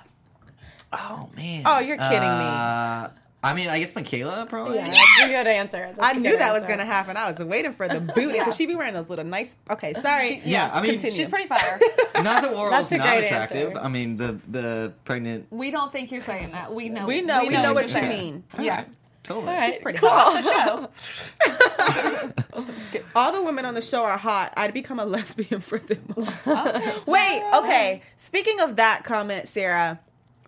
[0.91, 1.63] Oh man.
[1.65, 2.25] Oh, you're kidding me.
[2.45, 3.09] Uh,
[3.45, 4.77] I mean, I guess Michaela probably.
[4.77, 5.93] Yeah, that's a good answer.
[5.97, 7.17] That's I a knew good that was gonna happen.
[7.17, 9.55] I was waiting for the booty because she be wearing those little nice.
[9.69, 10.41] Okay, sorry.
[10.43, 11.15] She- Yeah, I mean, Continue.
[11.17, 11.79] She's pretty fire.
[12.15, 13.69] Not that Laurel's not attractive.
[13.71, 13.81] answer.
[13.83, 15.47] I mean, the the pregnant.
[15.49, 16.73] we don't think you're saying that.
[16.73, 17.05] We know.
[17.05, 17.41] We know.
[17.43, 18.09] We, know, you're what you saying.
[18.09, 18.43] mean.
[18.59, 18.85] Yeah.
[19.23, 19.55] totally.
[19.65, 20.09] She's pretty cool.
[20.09, 20.89] The show.
[23.15, 24.53] All the women on the show are hot.
[24.57, 26.03] I'd become a lesbian for them.
[27.05, 28.01] Wait, okay.
[28.17, 29.99] Speaking of that comment, Sarah,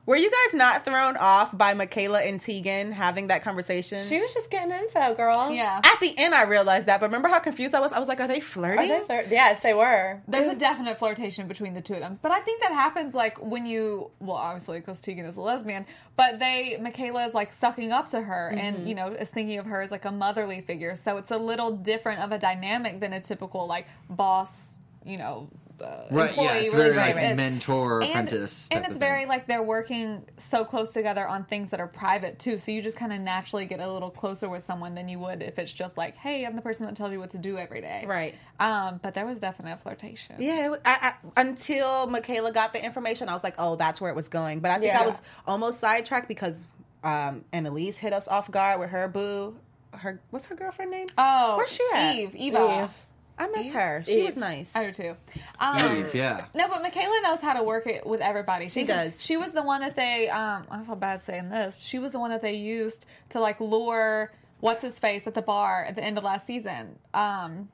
[0.06, 4.06] were you guys not thrown off by Michaela and Tegan having that conversation?
[4.06, 5.52] She was just getting info, girl.
[5.52, 5.82] Yeah.
[5.84, 7.92] At the end, I realized that, but remember how confused I was?
[7.92, 8.92] I was like, are they flirting?
[8.92, 9.30] Are flirting?
[9.30, 10.22] they thir- yes, they were.
[10.28, 13.42] There's a definite flirtation between the two of them, but I think that happens like
[13.42, 17.92] when you, well, obviously because Tegan is a lesbian, but they, Michaela is like sucking
[17.92, 18.88] up to her, and mm-hmm.
[18.88, 21.76] you know is thinking of her as like a motherly figure, so it's a little
[21.76, 25.50] different of a dynamic than a typical like boss, you know,
[25.82, 27.38] uh, Right, yeah, employee it's very like is.
[27.38, 28.68] mentor And- apprentice.
[28.72, 29.28] and type it's of very thing.
[29.30, 32.58] like they're working so close together on things that are private too.
[32.58, 35.42] So you just kind of naturally get a little closer with someone than you would
[35.44, 37.82] if it's just like, hey, I'm the person that tells you what to do every
[37.82, 38.06] day.
[38.08, 38.36] Right.
[38.60, 40.36] Um, but there was definitely a flirtation.
[40.40, 44.16] Yeah, I, I, until Michaela got the information, I was like, "Oh, that's where it
[44.16, 46.62] was going." But I think I was almost sidetracked because
[47.04, 49.58] um, Annalise hit us off guard with her boo.
[49.92, 51.08] Her what's her girlfriend name?
[51.18, 52.16] Oh, Where's she at?
[52.16, 52.36] Eve.
[52.36, 52.84] Eva.
[52.84, 53.05] Eve.
[53.38, 54.04] I miss her.
[54.06, 54.26] She Eve.
[54.26, 54.72] was nice.
[54.76, 55.16] I do too.
[55.60, 56.46] Um, Eve, yeah.
[56.54, 58.68] No, but Michaela knows how to work it with everybody.
[58.68, 59.24] She She's- does.
[59.24, 60.30] She was the one that they.
[60.30, 61.76] Um, I feel bad saying this.
[61.80, 65.42] She was the one that they used to like lure what's his face at the
[65.42, 66.98] bar at the end of last season.
[67.14, 67.68] Um,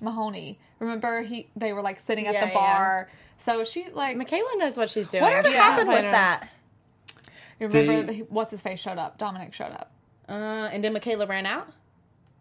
[0.00, 0.58] Mahoney.
[0.78, 1.48] Remember he?
[1.54, 2.54] They were like sitting at Yeah, the yeah.
[2.54, 3.10] bar.
[3.38, 4.16] So she like.
[4.16, 5.22] Michaela knows what she's doing.
[5.22, 6.48] Whatever She's happened with playing that?
[7.60, 9.18] remember They- the- what's his face showed up.
[9.18, 9.90] Dominic showed up.
[10.28, 10.32] Uh,
[10.72, 11.68] and then Michaela ran out.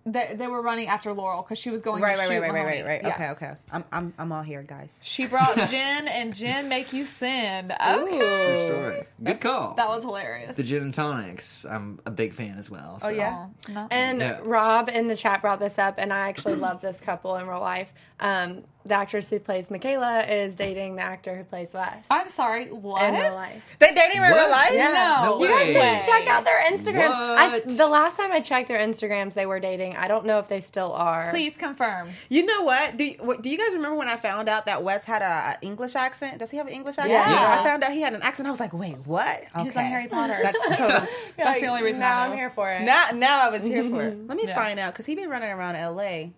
[0.05, 2.51] They, they were running after Laurel because she was going Right, to right, shoot right,
[2.51, 2.81] right, right, Mahoney.
[2.83, 3.03] right, right.
[3.03, 3.13] Yeah.
[3.13, 3.53] Okay, okay.
[3.71, 4.97] I'm, I'm, I'm all here, guys.
[5.01, 7.71] She brought Jen, and Jen make you sin.
[7.71, 8.17] Okay.
[8.17, 9.03] True story.
[9.23, 9.75] Good call.
[9.75, 10.57] That was hilarious.
[10.57, 11.65] the gin and tonics.
[11.65, 12.99] I'm a big fan as well.
[12.99, 13.09] So.
[13.09, 13.47] yeah?
[13.69, 13.87] Oh, no.
[13.91, 14.39] And Yeah.
[14.43, 17.61] Rob in the chat brought this up, and I actually love this couple in real
[17.61, 17.93] life.
[18.19, 22.71] Um, the actress who plays Michaela is dating the actor who plays Wes I'm sorry.
[22.71, 23.01] What?
[23.03, 23.65] in real life.
[23.79, 24.71] They dating in real life?
[24.73, 25.21] Yeah.
[25.23, 26.01] No, No You guys way.
[26.03, 27.11] should check out their Instagrams.
[27.13, 29.95] I, the last time I checked their Instagrams, they were dating.
[29.95, 31.29] I don't know if they still are.
[31.31, 32.09] Please confirm.
[32.29, 32.97] You know what?
[32.97, 35.25] Do you, what- do you guys remember when I found out that Wes had a,
[35.25, 36.39] a English accent?
[36.39, 37.11] Does he have an English accent?
[37.13, 37.29] Yeah.
[37.31, 37.59] Yeah.
[37.59, 38.47] I found out he had an accent.
[38.47, 39.25] I was like, wait, what?
[39.55, 39.63] Okay.
[39.63, 40.37] He's on Harry Potter.
[40.43, 41.07] That's totally.
[41.37, 42.81] That's the only reason Now I I'm here for it.
[42.81, 44.17] now, now I was here for it.
[44.27, 44.55] Let me Yeah.
[44.55, 46.33] find out because he be running around L.A.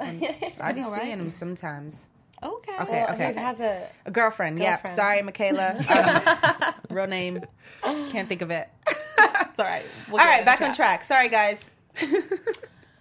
[0.60, 1.02] I be know, right?
[1.02, 1.96] seeing him sometimes.
[2.42, 2.72] Okay.
[2.80, 3.32] Okay, Well, okay.
[3.32, 3.88] He has a.
[4.06, 4.58] A girlfriend.
[4.60, 4.84] Yeah.
[4.94, 5.74] Sorry, Michaela.
[6.90, 7.40] Um, real name.
[7.82, 8.68] Can't think of it.
[8.86, 9.84] It's all right.
[10.10, 11.02] We'll All get right, it back in on track.
[11.04, 11.64] Sorry, guys.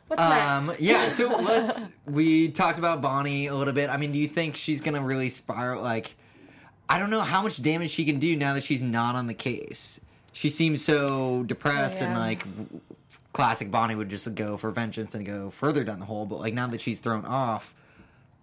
[0.08, 0.82] What's Um, next?
[0.82, 1.90] yeah, so let's.
[2.06, 3.90] We talked about Bonnie a little bit.
[3.90, 5.84] I mean, do you think she's gonna really spiral?
[5.84, 6.16] Like,
[6.90, 9.34] I don't know how much damage she can do now that she's not on the
[9.34, 10.00] case.
[10.34, 12.20] She seems so depressed and Yeah.
[12.20, 12.44] like
[13.34, 16.26] classic Bonnie would just go for vengeance and go further down the hole.
[16.26, 17.76] But like now that she's thrown off,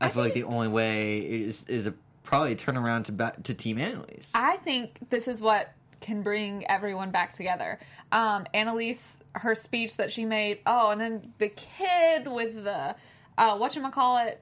[0.00, 3.54] I, feel like the only way is is a probably a turnaround to ba- to
[3.54, 4.32] Team Annalise.
[4.34, 7.78] I think this is what can bring everyone back together.
[8.12, 10.58] Um, Annalise, her speech that she made.
[10.66, 12.94] Oh, and then the kid with the
[13.38, 14.40] uh, what you call it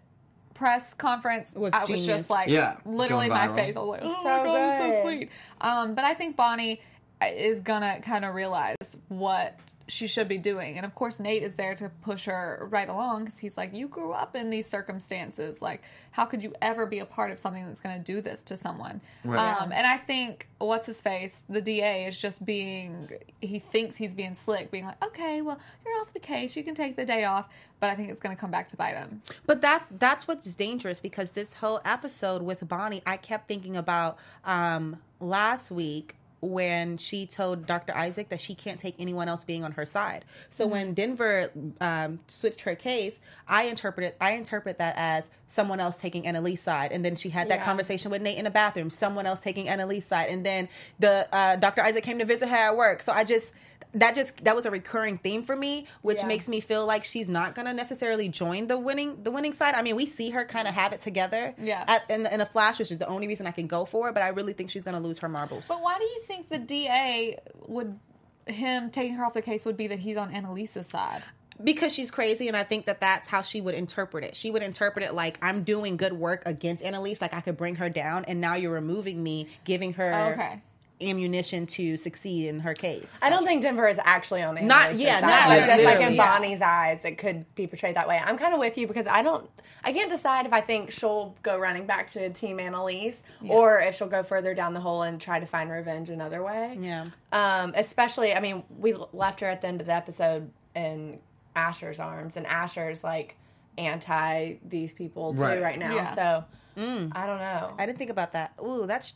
[0.54, 1.52] press conference.
[1.54, 3.76] Was I was just like, Yeah, literally my face.
[3.76, 5.30] I was like, oh So my god, so sweet.
[5.60, 6.80] Um, but I think Bonnie
[7.22, 8.76] is gonna kind of realize
[9.08, 9.58] what
[9.92, 13.24] she should be doing, and of course Nate is there to push her right along
[13.24, 15.60] because he's like, you grew up in these circumstances.
[15.60, 18.56] Like, how could you ever be a part of something that's gonna do this to
[18.56, 19.02] someone?
[19.22, 19.60] Right.
[19.60, 23.10] Um, and I think what's his face, the DA, is just being.
[23.42, 26.74] He thinks he's being slick, being like, okay, well, you're off the case, you can
[26.74, 27.48] take the day off.
[27.78, 29.20] But I think it's gonna come back to bite him.
[29.44, 34.16] But that's that's what's dangerous because this whole episode with Bonnie, I kept thinking about
[34.44, 37.96] um, last week when she told Dr.
[37.96, 40.24] Isaac that she can't take anyone else being on her side.
[40.50, 41.50] So when Denver
[41.80, 46.90] um, switched her case, I interpreted I interpret that as someone else taking Annalise's side,
[46.90, 47.64] and then she had that Yeah.
[47.64, 51.56] conversation with Nate in the bathroom, someone else taking Annalise's side, and then the uh,
[51.56, 51.80] Dr.
[51.82, 53.02] Isaac came to visit her at work.
[53.02, 53.52] So I just
[53.94, 56.26] that just that was a recurring theme for me, which Yeah.
[56.26, 59.74] makes me feel like she's not gonna necessarily join the winning the winning side.
[59.74, 61.84] I mean, we see her kind of have it together, Yeah.
[61.86, 64.14] at, in, in a flash, which is the only reason I can go for it.
[64.14, 65.64] But I really think she's gonna lose her marbles.
[65.68, 67.98] But why do you think the DA would
[68.46, 71.22] him taking her off the case would be that he's on Annalise's side?
[71.62, 74.34] because she's crazy, and I think that that's how she would interpret it.
[74.34, 77.76] She would interpret it like I'm doing good work against Annalise, like I could bring
[77.76, 80.60] her down, and now you're removing me, giving her oh, Okay.
[81.02, 83.06] Ammunition to succeed in her case.
[83.20, 85.26] I don't think Denver is actually on the Not- Annalise's yeah, side.
[85.26, 86.26] not like, just like in literally, yeah.
[86.38, 88.20] Bonnie's eyes, it could be portrayed that way.
[88.24, 89.48] I'm kind of with you because I don't,
[89.84, 93.96] I can't decide if I think she'll go running back to Team Annalise or if
[93.96, 96.76] she'll go further down the hole and try to find revenge another way.
[96.80, 97.04] Yeah.
[97.32, 101.20] Um, especially, I mean, we left her at the end of the episode in
[101.56, 103.36] Asher's arms, and Asher's like
[103.78, 105.62] anti these people too Right.
[105.62, 105.94] right, now.
[105.94, 106.14] Yeah.
[106.14, 106.44] So
[106.76, 107.74] I don't know.
[107.78, 108.52] I didn't think about that.
[108.64, 109.14] Ooh, that's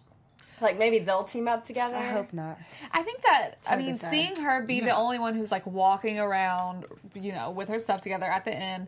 [0.61, 1.97] Like maybe they'll team up together.
[1.97, 2.59] I hope not.
[2.92, 6.87] I think that I mean, seeing her be the only one who's like walking around,
[7.14, 8.87] you know, with her stuff together at the end,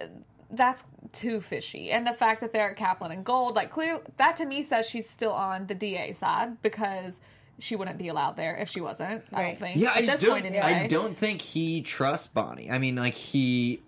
[0.00, 0.06] uh,
[0.50, 1.90] that's too fishy.
[1.90, 4.86] And the fact that they're at Caplan and Gold, like clear that to me says
[4.88, 7.20] she's still on the DA side because
[7.58, 9.22] she wouldn't be allowed there if she wasn't.
[9.32, 9.76] I don't think.
[9.76, 10.42] Yeah, I At just this don't.
[10.42, 12.70] point I don't think he trusts Bonnie.
[12.70, 13.82] I mean, like he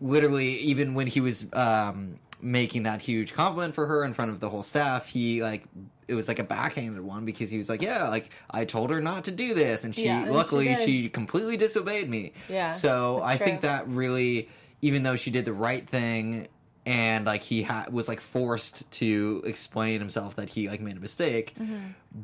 [0.00, 4.40] literally, even when he was um, making that huge compliment for her in front of
[4.40, 5.64] the whole staff, he like
[6.08, 9.00] it was like a backhanded one because he was like, "Yeah, like I told her
[9.00, 10.80] not to do this, and she Yeah, and she luckily did.
[10.84, 14.48] she, completely disobeyed me." Yeah, So that's I think that really,
[14.82, 16.48] even though she did the right thing.
[16.88, 21.00] And like he ha- was like forced to explain himself that he like made a
[21.00, 21.78] mistake, Mm-hmm.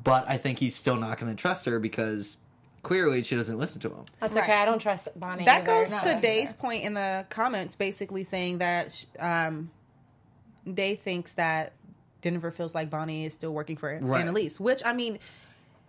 [0.04, 2.36] but I think he's still not going to trust her because
[2.84, 4.04] clearly she doesn't listen to him.
[4.20, 4.44] That's Right.
[4.44, 4.52] okay.
[4.52, 5.46] I don't trust Bonnie.
[5.46, 5.66] That either.
[5.66, 6.20] goes No, to either.
[6.20, 9.68] Day's point in the comments, basically saying that um,
[10.72, 11.72] Day thinks that
[12.20, 14.20] Denver feels like Bonnie is still working for Right.
[14.20, 14.60] Annalise.
[14.60, 15.18] Which I mean,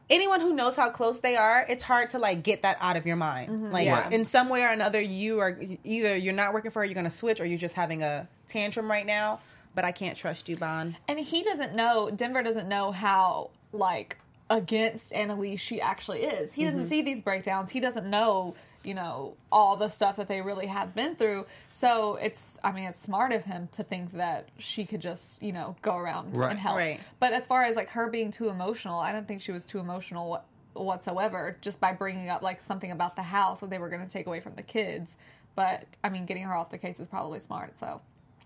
[0.09, 3.05] anyone who knows how close they are, it's hard to like get that out of
[3.05, 3.51] your mind.
[3.51, 3.71] Mm-hmm.
[3.71, 4.09] Like Yeah.
[4.09, 7.05] in some way or another, you are either you're not working for her, you're going
[7.05, 9.39] to switch, or you're just having a tantrum right now.
[9.75, 10.95] But I can't trust you, Bon.
[11.07, 14.17] And he doesn't know, Denver doesn't know how, like,
[14.49, 16.53] against Annalise she actually is.
[16.53, 16.89] He doesn't mm-hmm.
[16.89, 17.71] see these breakdowns.
[17.71, 21.45] He doesn't know, you know, all the stuff that they really have been through.
[21.71, 25.53] So it's, I mean, it's smart of him to think that she could just, you
[25.53, 26.51] know, go around Right.
[26.51, 26.77] and help.
[26.77, 26.99] Right.
[27.19, 29.79] But as far as, like, her being too emotional, I don't think she was too
[29.79, 33.89] emotional what, whatsoever just by bringing up, like, something about the house that they were
[33.89, 35.15] going to take away from the kids.
[35.55, 37.77] But, I mean, getting her off the case is probably smart.
[37.77, 38.01] So,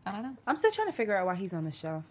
[0.06, 0.36] I don't know.
[0.46, 2.04] I'm still trying to figure out why he's on the show.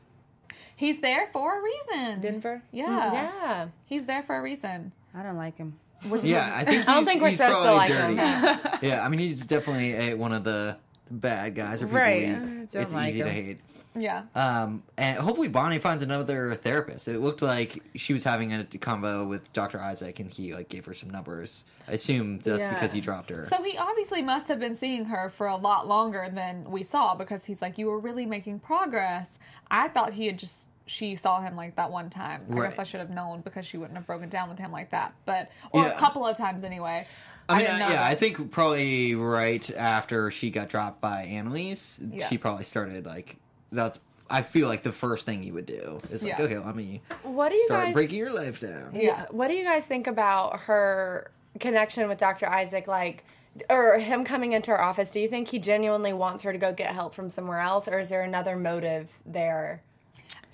[0.74, 2.20] He's there for a reason.
[2.20, 2.62] Denver?
[2.72, 3.08] Yeah.
[3.08, 3.14] Hmm.
[3.14, 3.68] Yeah.
[3.86, 4.92] He's there for a reason.
[5.14, 5.78] I don't like him.
[6.22, 8.14] Yeah, I think he's, I don't think we're supposed to like dirty.
[8.16, 8.78] him.
[8.90, 10.76] yeah, I mean he's definitely a, one of the
[11.10, 11.82] bad guys.
[11.82, 12.20] Or people Right.
[12.28, 13.44] we- don't it's like easy to him.
[13.46, 13.60] hate.
[13.98, 14.24] Yeah.
[14.34, 17.08] Um, and hopefully Bonnie finds another therapist.
[17.08, 19.80] It looked like she was having a convo with Dr.
[19.80, 21.64] Isaac, and he like gave her some numbers.
[21.88, 22.74] I assume that's Yeah.
[22.74, 23.46] because he dropped her.
[23.46, 27.14] So he obviously must have been seeing her for a lot longer than we saw
[27.14, 29.38] because he's like, You were really making progress.
[29.70, 32.42] I thought he had just she saw him like that one time.
[32.50, 34.90] I guess I should have known because she wouldn't have broken down with him like
[34.90, 35.12] that.
[35.24, 35.90] But or Yeah.
[35.90, 37.06] a couple of times anyway.
[37.48, 38.10] I mean, didn't I- know yeah, that.
[38.10, 42.28] I think probably right after she got dropped by Annalise, Yeah.
[42.28, 43.36] she probably started like
[43.72, 43.98] that's.
[44.28, 46.44] I feel like the first thing he would do is like, Yeah.
[46.44, 47.92] okay, let me What do you start guys?
[47.94, 48.90] breaking your life down.
[48.92, 49.26] Yeah.
[49.30, 52.48] What do you guys think about her connection with Dr.
[52.48, 52.88] Isaac?
[52.88, 53.24] Like,
[53.70, 55.12] or him coming into her office?
[55.12, 58.00] Do you think he genuinely wants her to go get help from somewhere else, or
[58.00, 59.82] is there another motive there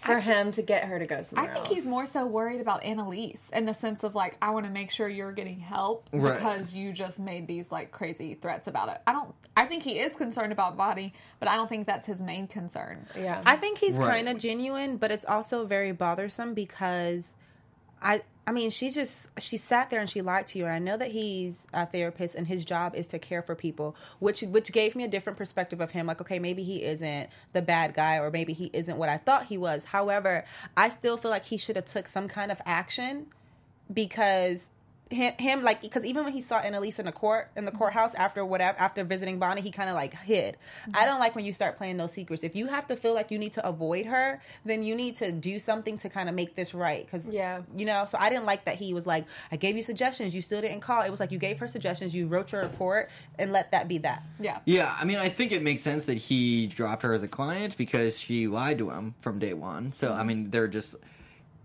[0.03, 1.51] for him to get her to go somewhere.
[1.51, 1.75] I think else?
[1.75, 4.91] he's more so worried about Annalise in the sense of like, I want to make
[4.91, 6.35] sure you're getting help Right.
[6.35, 9.01] because you just made these like crazy threats about it.
[9.07, 9.35] I don't.
[9.57, 13.07] I think he is concerned about body, but I don't think that's his main concern.
[13.19, 13.43] Yeah.
[13.45, 14.13] I think he's Right.
[14.13, 17.35] kind of genuine, but it's also very bothersome because
[18.01, 20.65] I I mean, she just she sat there and she lied to you.
[20.65, 23.95] And I know that he's a therapist and his job is to care for people,
[24.19, 26.07] which which gave me a different perspective of him.
[26.07, 29.47] Like, okay, maybe he isn't the bad guy, or maybe he isn't what I thought
[29.47, 29.85] he was.
[29.85, 30.45] However,
[30.77, 33.27] I still feel like he should have took some kind of action
[33.93, 34.71] because
[35.13, 37.79] him, him like because even when he saw Annalise in the court in the mm-hmm.
[37.79, 40.57] courthouse after whatever after visiting Bonnie, he kind of like hid.
[40.57, 41.07] I mm-hmm.
[41.07, 42.43] don't like when you start playing those secrets.
[42.43, 45.33] If you have to feel like you need to avoid her, then you need to
[45.33, 47.05] do something to kind of make this right.
[47.05, 47.63] Because Yeah.
[47.77, 48.05] you know.
[48.07, 50.81] So I didn't like that he was like, I gave you suggestions, you still didn't
[50.81, 51.03] call.
[51.03, 53.99] It was like you gave her suggestions, you wrote your report, and let that be
[53.99, 54.23] that.
[54.41, 54.61] Yeah.
[54.65, 57.77] Yeah, I mean, I think it makes sense that he dropped her as a client
[57.77, 59.93] because she lied to him from day one.
[59.93, 60.27] So, I mm-hmm.
[60.27, 60.97] mean, they're just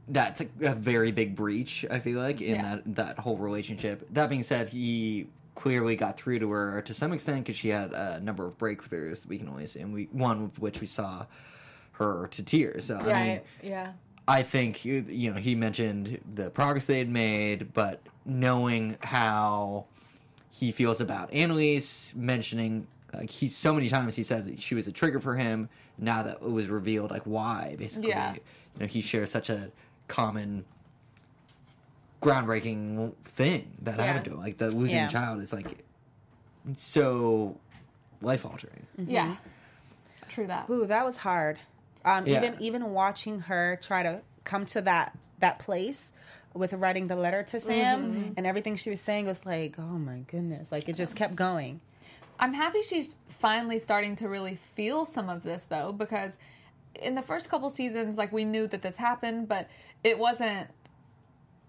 [0.08, 1.86] that's a, a very big breach.
[1.90, 2.76] I feel like in Yeah.
[2.86, 4.08] that that whole relationship.
[4.14, 7.92] That being said, he clearly got through to her to some extent because she had
[7.92, 9.26] a number of breakthroughs.
[9.26, 11.26] We can only assume we one of which we saw
[11.94, 12.86] her to tears.
[12.86, 13.44] So, I mean, right.
[13.64, 13.92] yeah.
[14.28, 19.86] I think you you know he mentioned the progress they had made, but knowing how
[20.52, 24.92] he feels about Annalise, mentioning like he so many times he said she was a
[24.92, 25.70] trigger for him.
[25.98, 28.34] Now that it was revealed, like why basically, Yeah.
[28.34, 28.40] you
[28.82, 29.72] know, he shares such a
[30.08, 30.66] common,
[32.22, 34.06] groundbreaking thing that Yeah.
[34.06, 34.40] happened to him.
[34.40, 35.08] Like the losing Yeah.
[35.08, 35.84] a child is like
[36.76, 37.58] so
[38.22, 38.88] life altering.
[38.98, 39.36] Yeah.
[40.30, 40.70] True that.
[40.70, 41.60] Ooh, that was hard.
[42.04, 42.38] Um, Yeah.
[42.38, 46.12] Even even watching her try to come to that that place
[46.54, 50.20] with writing the letter to Sam and everything she was saying was like, oh my
[50.28, 51.80] goodness, like it just kept going.
[52.40, 56.38] I'm happy she's finally starting to really feel some of this though, because
[57.00, 59.68] in the first couple seasons, like we knew that this happened, but
[60.04, 60.68] it wasn't,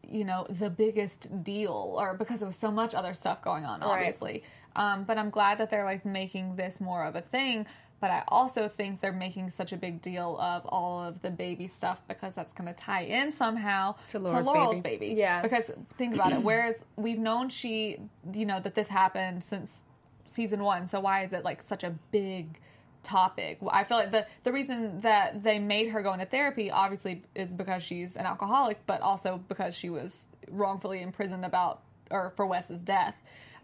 [0.08, 3.80] you know, the biggest deal, or because there was so much other stuff going on,
[3.80, 3.88] Right.
[3.88, 4.42] obviously.
[4.76, 7.66] Um, but I'm glad that they're like making this more of a thing.
[8.00, 11.66] But I also think they're making such a big deal of all of the baby
[11.66, 15.06] stuff because that's going to tie in somehow To Laura's Laurel's baby.
[15.08, 15.14] baby.
[15.20, 15.42] Yeah.
[15.42, 16.40] Because think about it.
[16.44, 17.98] Whereas we've known she,
[18.32, 19.82] you know, that this happened since
[20.26, 20.86] season one.
[20.86, 22.60] So why is it like such a big
[23.02, 23.58] topic?
[23.68, 27.54] I feel like the the reason that they made her go into therapy obviously is
[27.54, 32.80] because she's an alcoholic, but also because she was wrongfully imprisoned about or for Wes's
[32.80, 33.16] death.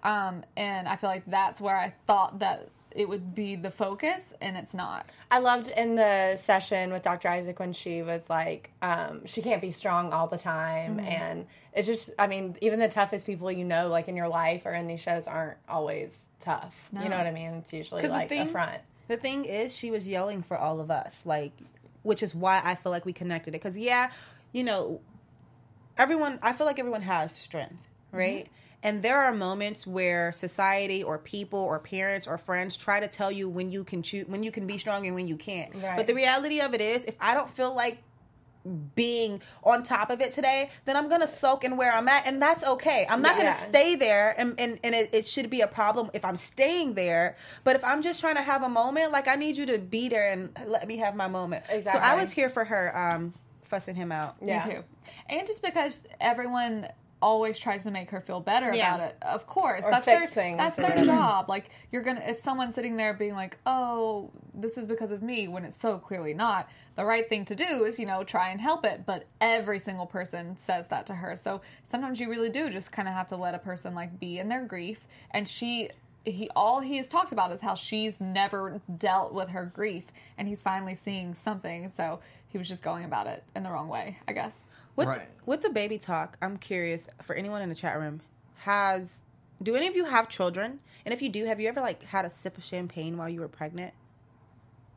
[0.02, 4.32] Um, and I feel like that's where I thought that it would be the focus,
[4.40, 5.10] and it's not.
[5.30, 7.28] I loved in the session with Dr.
[7.28, 10.98] Isaac when she was like, um, she can't be strong all the time.
[10.98, 11.06] Mm-hmm.
[11.06, 14.64] And it's just, I mean, even the toughest people you know, like in your life
[14.64, 16.88] or in these shows, aren't always tough.
[16.92, 17.54] You know what I mean?
[17.54, 18.80] It's usually like a front.
[19.08, 21.52] The thing is, she was yelling for all of us, like,
[22.02, 23.60] which is why I feel like we connected it.
[23.60, 24.10] Because yeah,
[24.52, 25.00] you know,
[25.98, 26.38] everyone.
[26.42, 27.74] I feel like everyone has strength,
[28.08, 28.16] mm-hmm.
[28.16, 28.48] right?
[28.82, 33.32] And there are moments where society or people or parents or friends try to tell
[33.32, 35.74] you when you can choose, when you can be strong and when you can't.
[35.74, 35.96] Right.
[35.96, 38.02] But the reality of it is, if I don't feel like
[38.94, 42.40] being on top of it today, then I'm gonna soak in where I'm at, and
[42.40, 43.06] that's okay.
[43.08, 43.42] I'm not Yeah.
[43.44, 46.94] gonna stay there, and and, and it, it should be a problem if I'm staying
[46.94, 47.36] there.
[47.62, 50.08] But if I'm just trying to have a moment, like I need you to be
[50.08, 51.64] there and let me have my moment.
[51.84, 54.36] So I was here for her, um, fussing him out.
[54.42, 54.66] Yeah.
[54.66, 54.84] Me too.
[55.28, 56.88] And just because everyone
[57.22, 58.94] always tries to make her feel better Yeah.
[58.96, 59.16] about it.
[59.22, 59.82] Of course.
[59.84, 61.48] Or that's fix their things that's their job.
[61.48, 65.48] Like you're gonna if someone's sitting there being like, Oh, this is because of me
[65.48, 68.60] when it's so clearly not, the right thing to do is, you know, try and
[68.60, 69.04] help it.
[69.06, 71.36] But every single person says that to her.
[71.36, 74.48] So sometimes you really do just kinda have to let a person like be in
[74.48, 75.06] their grief.
[75.30, 75.90] And she
[76.24, 80.04] he all he has talked about is how she's never dealt with her grief
[80.38, 81.90] and he's finally seeing something.
[81.90, 84.64] So he was just going about it in the wrong way, I guess.
[84.96, 85.28] With Right.
[85.44, 88.20] with the baby talk, I'm curious for anyone in the chat room
[88.58, 89.20] has
[89.62, 90.80] do any of you have children?
[91.04, 93.40] And if you do, have you ever like had a sip of champagne while you
[93.40, 93.94] were pregnant?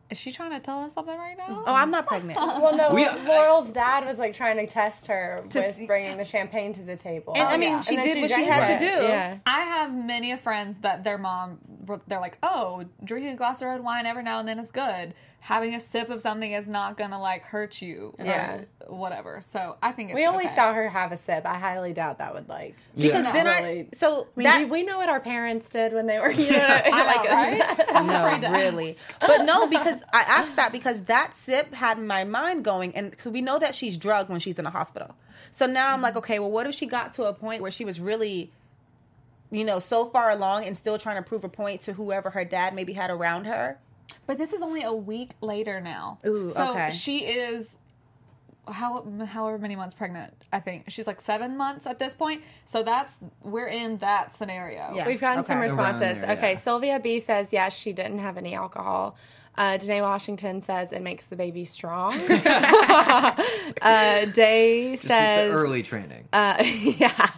[0.09, 1.63] Is she trying to tell us something right now?
[1.67, 2.37] Oh, I'm not pregnant.
[2.39, 6.15] Well, no, We- Laurel's dad was like trying to test her To with see- bringing
[6.17, 7.33] the champagne to the table.
[7.35, 7.81] And, I oh, mean, yeah.
[7.81, 9.03] she And then did what she drank had to do.
[9.03, 9.37] Yeah.
[9.45, 11.59] I have many of friends that their mom,
[12.07, 15.13] they're like, oh, drinking a glass of red wine every now and then is good.
[15.39, 18.13] Having a sip of something is not gonna like hurt you.
[18.19, 18.61] or Yeah.
[18.87, 19.41] whatever.
[19.51, 20.55] So I think it's We only okay.
[20.55, 21.45] saw her have a sip.
[21.45, 22.75] I highly doubt that would like.
[22.97, 23.31] Because Yeah.
[23.31, 23.79] then really.
[23.81, 26.51] I so I mean, that we know what our parents did when they were, you
[26.51, 27.29] know, I know, like,
[27.79, 27.85] right?
[27.95, 28.07] I'm
[28.41, 28.89] no, really.
[28.89, 29.19] ask.
[29.21, 33.29] But no, because I asked that because that sip had my mind going, and so
[33.29, 35.15] we know that she's drugged when she's in a hospital.
[35.51, 36.17] So now I'm like, Mm-hmm.
[36.19, 38.51] okay, well, what if she got to a point where she was really,
[39.49, 42.43] you know, so far along and still trying to prove a point to whoever her
[42.43, 43.79] dad maybe had around her?
[44.25, 46.19] But this is only a week later now.
[46.25, 46.91] Ooh, so okay.
[46.91, 47.77] she is
[48.67, 50.33] how however many months pregnant.
[50.51, 52.43] I think she's like seven months at this point.
[52.65, 54.93] So that's we're in that scenario.
[54.93, 55.07] Yeah.
[55.07, 56.21] We've gotten some responses.
[56.21, 56.59] There, okay, yeah.
[56.59, 59.15] Sylvia B says yes, she didn't have any alcohol.
[59.57, 62.13] Uh, Danae Washington says it makes the baby strong.
[63.81, 66.27] uh, Day Just the says, early training.
[66.31, 67.29] uh, yeah.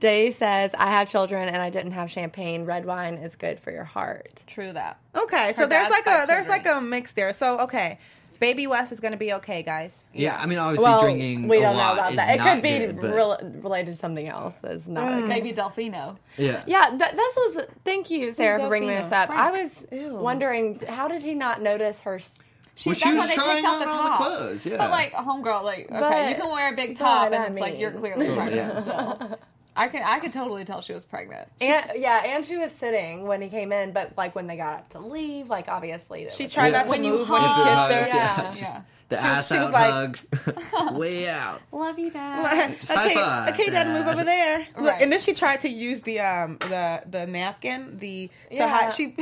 [0.00, 2.64] Day says I have children and I didn't have champagne.
[2.64, 4.42] Red wine is good for your heart.
[4.46, 4.98] True that.
[5.14, 7.32] Okay, so there's like a five there's like a mix there.
[7.32, 7.98] So okay,
[8.40, 10.04] baby West is gonna be okay, guys.
[10.12, 11.48] yeah, I mean, obviously Well, drinking.
[11.48, 12.34] we a don't know lot about is that.
[12.34, 14.54] It not could be good, but- rel- related to something else.
[14.62, 15.04] That's not.
[15.04, 15.18] Mm.
[15.18, 15.28] okay.
[15.28, 16.16] Maybe Delfino.
[16.36, 16.62] Yeah.
[16.66, 17.64] Yeah, that, this was.
[17.84, 19.02] Thank you, Sarah, for bringing Delphino?
[19.04, 19.30] this up.
[19.30, 20.14] I was Ew.
[20.16, 22.16] wondering how did he not notice her?
[22.16, 22.34] s-
[22.74, 24.24] She, Well, she that's was why they trying picked out the on all the tops.
[24.24, 24.76] clothes, yeah.
[24.78, 27.44] But like a homegirl, like okay, But- you can wear a big top, but I
[27.46, 28.80] and it's like you're mean- clearly pregnant yeah.
[28.80, 29.38] still.
[29.78, 31.48] I can I could totally tell she was pregnant.
[31.60, 34.74] And yeah, and she was sitting when he came in, but like when they got
[34.80, 36.78] up to leave, like obviously She was- tried Yeah.
[36.78, 37.58] not to When you move when he kissed
[37.92, 38.06] her.
[38.08, 38.34] Yeah.
[38.54, 38.82] just Yeah.
[39.08, 40.34] The She was- ass she was out like-
[40.72, 41.62] hug, way out.
[41.72, 42.76] Love you, Dad.
[42.76, 44.66] Just high okay, five, okay, Dad, move over there.
[44.76, 45.00] Look, Right.
[45.02, 48.68] and then she tried to use the um the the napkin the to Yeah.
[48.68, 48.92] hide.
[48.92, 49.14] She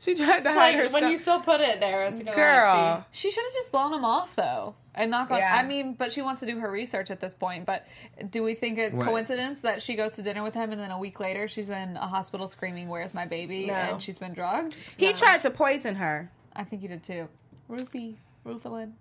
[0.00, 1.10] she tried to It's hide like her when stuff.
[1.12, 2.74] you still put it there, it's gonna Girl.
[2.96, 5.38] Like, She should have just blown him off though, and not gone.
[5.38, 5.54] Yeah.
[5.54, 7.66] I mean, but she wants to do her research at this point.
[7.66, 7.86] But
[8.30, 9.06] do we think it's Right.
[9.06, 11.96] coincidence that she goes to dinner with him and then a week later she's in
[11.98, 13.74] a hospital screaming, "Where's my baby?" No.
[13.74, 14.76] and she's been drugged?
[14.96, 16.30] he tried to poison her.
[16.56, 17.28] I think he did too.
[17.70, 18.14] Roofie,
[18.46, 18.92] Roofalin.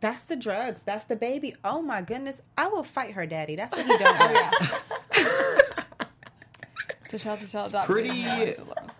[0.00, 0.82] That's the drugs.
[0.82, 1.54] That's the baby.
[1.64, 2.42] Oh my goodness.
[2.58, 3.56] I will fight her daddy.
[3.56, 4.30] That's what he don't know.
[4.32, 4.50] Yeah.
[7.08, 8.52] Tashelle, Tashelle, dot pretty-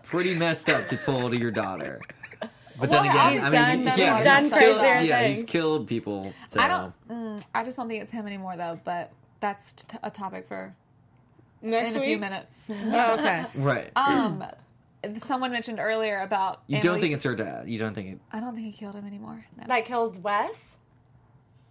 [0.04, 2.00] Pretty messed up to pull to your daughter.
[2.40, 5.26] But Well, then again, he's I mean, done- he- yeah, a he's killed, crazier yeah,
[5.28, 6.32] he's killed people.
[6.48, 6.60] So.
[6.60, 7.08] I don't.
[7.08, 8.78] Mm, I just don't think it's him anymore though.
[8.84, 10.74] But that's t- a topic for
[11.62, 12.08] Next in a week.
[12.08, 12.70] few minutes.
[12.70, 13.44] Oh, okay.
[13.54, 13.90] Right.
[13.96, 14.44] Um,
[15.18, 17.68] someone mentioned earlier about you don't Annalise- think it's her dad.
[17.68, 18.18] You don't think it.
[18.32, 19.44] I don't think he killed him anymore.
[19.56, 19.64] No.
[19.66, 20.62] that killed Wes.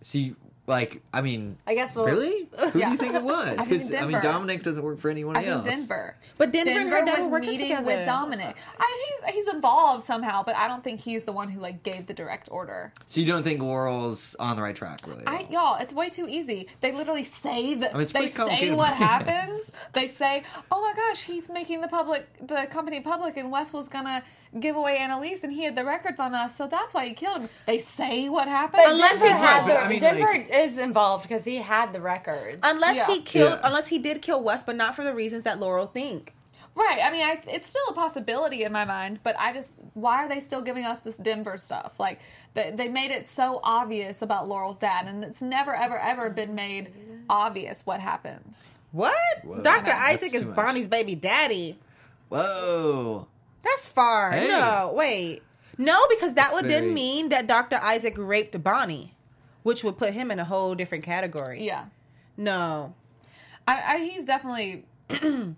[0.01, 2.47] See, like, I mean, I guess we'll really?
[2.57, 3.67] Who do you think it was?
[3.67, 5.65] Because I, mean, Dominic doesn't work for anyone I think else.
[5.65, 6.15] Denver.
[6.37, 7.85] But Denver and her were was working meeting together.
[7.85, 8.55] with Dominic.
[8.79, 12.05] I, he's he's involved somehow, but I don't think he's the one who like gave
[12.05, 12.93] the direct order.
[13.07, 15.23] So you don't think Laurel's on the right track, really?
[15.27, 16.67] I, y'all, it's way too easy.
[16.79, 19.69] They literally say that I mean, they say what happens.
[19.91, 23.89] they say, "Oh my gosh, he's making the public, the company public, and Wes was
[23.89, 24.23] gonna
[24.59, 27.41] give away Annalise, and he had the records on us, so that's why he killed
[27.41, 28.83] him." They say what happened.
[28.85, 31.57] Unless Denver he had Right, the but I mean, Denver like- is involved because he
[31.57, 32.59] had the records.
[32.63, 33.07] Unless Yeah.
[33.07, 33.67] he killed, Yeah.
[33.67, 36.33] unless he did kill Wes, but not for the reasons that Laurel think.
[36.75, 36.99] Right.
[37.03, 40.27] I mean, I, it's still a possibility in my mind, but I just, why are
[40.27, 41.99] they still giving us this Denver stuff?
[41.99, 42.19] Like,
[42.55, 46.55] they, they made it so obvious about Laurel's dad, and it's never, ever, ever been
[46.55, 46.91] made
[47.29, 48.57] obvious what happens.
[48.91, 49.13] What?
[49.43, 49.61] Whoa.
[49.61, 49.85] Dr.
[49.85, 50.47] That's Isaac is.
[50.47, 51.77] Bonnie's baby daddy.
[52.29, 53.27] Whoa.
[53.63, 54.31] That's far.
[54.31, 54.47] Hey.
[54.47, 55.41] No, wait.
[55.77, 57.77] No, because that would very- then mean that Dr.
[57.77, 59.13] Isaac raped Bonnie,
[59.63, 61.65] which would put him in a whole different category.
[61.65, 61.85] Yeah.
[62.37, 62.93] No.
[63.67, 64.85] I, I, he's definitely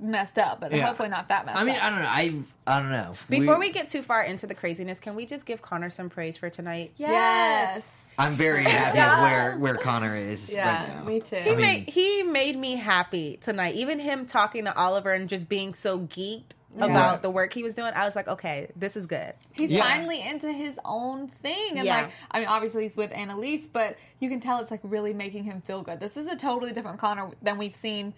[0.00, 0.86] messed up, but Yeah.
[0.86, 1.84] hopefully not that messed I mean, up.
[1.84, 2.08] I don't know.
[2.08, 2.34] I
[2.66, 3.14] I don't know.
[3.28, 6.36] Before we, get too far into the craziness, can we just give Connor some praise
[6.36, 6.92] for tonight?
[6.96, 8.06] yes.
[8.18, 9.16] I'm very happy Yeah.
[9.16, 11.04] of where where Connor is Yeah, right now.
[11.04, 11.36] me too.
[11.36, 13.76] He I mean- made he made me happy tonight.
[13.76, 17.74] Even him talking to Oliver and just being so geeked about the work he was
[17.74, 19.32] doing, I was like, okay, this is good.
[19.52, 19.82] He's Yeah.
[19.82, 21.78] finally into his own thing.
[21.78, 22.02] And Yeah.
[22.02, 25.44] like, I mean, obviously he's with Annalise, but you can tell it's like really making
[25.44, 26.00] him feel good.
[26.00, 28.14] This is a totally different Connor than we've seen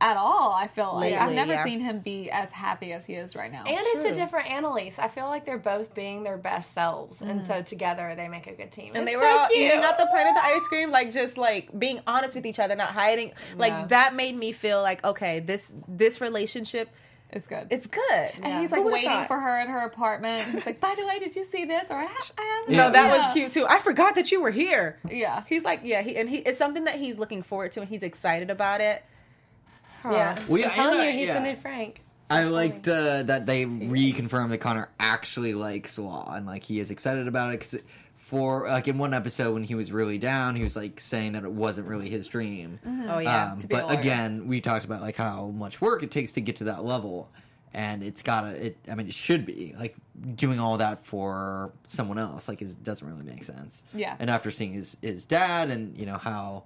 [0.00, 1.14] at all, I feel like.
[1.14, 1.64] I've never yeah.
[1.64, 3.64] seen him be as happy as he is right now.
[3.64, 4.98] And it's a different Annalise.
[4.98, 7.64] I feel like they're both being their best selves, and so mm-hmm.
[7.64, 8.92] together they make a good team.
[8.94, 9.72] And It's they were so all cute.
[9.72, 12.76] eating out the planet the ice cream, like just like being honest with each other,
[12.76, 13.32] not hiding.
[13.56, 13.86] Like Yeah.
[13.86, 16.88] that made me feel like okay, this this relationship,
[17.34, 17.66] it's good.
[17.70, 18.30] it's good.
[18.42, 19.28] and he's like waiting thought?
[19.28, 20.48] for her in her apartment.
[20.52, 21.90] He's like, by the way, did you see this?
[21.90, 23.26] Or I, ha- I have No, that Yeah.
[23.26, 23.66] was cute too.
[23.68, 24.98] I forgot that you were here.
[25.10, 25.42] Yeah.
[25.48, 28.02] He's like, yeah, he and he it's something that he's looking forward to and he's
[28.02, 29.04] excited about it.
[30.02, 30.10] Huh.
[30.12, 31.34] Yeah, Well, yeah, I'm telling and you, he's yeah.
[31.34, 32.02] the new Frank.
[32.28, 36.80] So I liked uh, that they reconfirmed that Connor actually likes Law and like he
[36.80, 37.74] is excited about it because
[38.34, 41.44] for like in one episode when he was really down, he was like saying that
[41.44, 42.80] it wasn't really his dream.
[43.08, 43.52] Oh yeah.
[43.52, 44.00] Um, to be a but lawyer.
[44.00, 47.30] again, we talked about like how much work it takes to get to that level,
[47.72, 48.48] and it's gotta.
[48.66, 48.76] It.
[48.90, 49.94] I mean, it should be like
[50.34, 52.48] doing all that for someone else.
[52.48, 53.82] Like, it doesn't really make sense.
[53.94, 54.16] Yeah.
[54.18, 56.64] And after seeing his his dad and you know how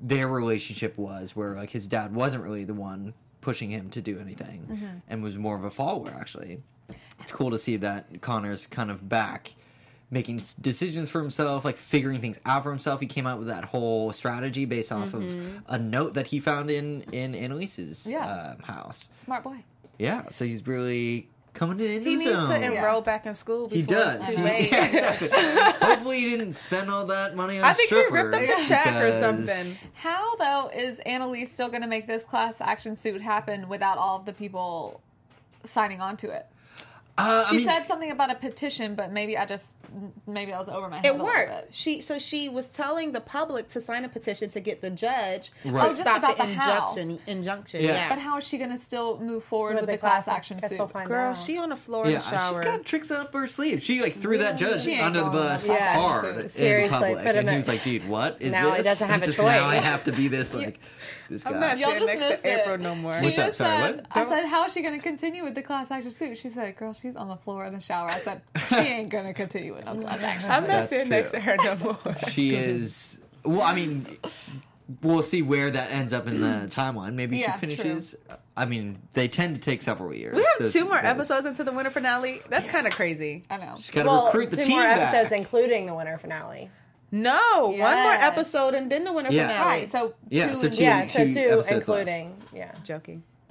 [0.00, 3.12] their relationship was, where like his dad wasn't really the one
[3.42, 4.86] pushing him to do anything, Mm-hmm.
[5.08, 6.14] and was more of a follower.
[6.18, 6.62] Actually,
[7.20, 9.54] it's cool to see that Connor's kind of back
[10.10, 13.00] making decisions for himself, like figuring things out for himself.
[13.00, 15.24] He came out with that whole strategy based off of
[15.68, 18.10] a note that he found in in Annalise's Mm-hmm.
[18.12, 18.54] Yeah.
[18.56, 19.08] um, house.
[19.24, 19.64] Smart boy.
[19.98, 22.48] Yeah, so he's really coming to into He needs own.
[22.48, 24.14] to enroll back in school He before does.
[24.28, 24.70] it's too late.
[24.72, 25.28] yeah, exactly.
[25.86, 28.86] Hopefully, he didn't spend all that money on I think he ripped up his check
[28.96, 29.90] or something.
[29.94, 34.16] How though is Annalise still going to make this class action suit happen without all
[34.16, 35.00] of the people
[35.64, 36.46] signing on to it?
[37.18, 39.76] Uh, I She mean, said something about a petition, but maybe I just
[40.26, 41.06] maybe I was over my head.
[41.06, 41.48] It a worked.
[41.50, 41.68] bit.
[41.70, 45.50] She so she was telling the public to sign a petition to get the judge
[45.64, 45.80] Right.
[45.84, 46.96] to Oh, just stop about the, the house.
[46.96, 47.18] injunction.
[47.26, 47.92] Injunction, Yeah.
[47.92, 48.08] yeah.
[48.08, 50.78] But how is she going to still move forward with, the, class, action suit?
[51.04, 51.36] Girl, out.
[51.38, 52.54] she on the floor yeah, in the shower.
[52.54, 53.82] she's got tricks up her sleeve.
[53.82, 57.16] She like threw that judge under the bus on the class hard action in public,
[57.18, 58.86] put him and he was like, "Dude, what is Now he this?
[58.86, 59.38] doesn't have a choice.
[59.38, 60.78] Now I have to be this like
[61.30, 62.60] this guy." I'm not Y'all sitting just next to.
[62.62, 63.14] April no more.
[63.14, 63.46] What's up?
[63.48, 64.06] just Sorry, what?
[64.12, 66.38] I said, how is she going to continue with the class action suit?
[66.38, 68.08] She said, girl, she's on the floor in the shower.
[68.08, 70.68] I said, she ain't going to continue with no class action I'm suit.
[70.68, 71.16] not That's sitting true.
[71.16, 72.16] next to her no more.
[72.30, 73.20] she is.
[73.44, 74.06] Well, I mean,
[75.02, 77.14] we'll see where that ends up in the timeline.
[77.14, 78.14] Maybe Yeah, she finishes.
[78.56, 80.34] I mean, they tend to take several years.
[80.36, 82.40] We have Those- two more those- episodes into the winter finale.
[82.48, 83.44] That's kind of crazy.
[83.48, 83.74] I know.
[83.78, 85.14] She's got to well, recruit the two team more back.
[85.14, 86.70] episodes, including the winter finale.
[87.12, 88.22] No, one more Yes.
[88.22, 89.48] episode and then the winter Yeah.
[89.48, 89.80] finale.
[89.80, 91.88] Right, so Yeah, two so and two- yeah, so two two, episodes left.
[92.08, 92.72] including yeah.
[92.84, 93.22] Joking.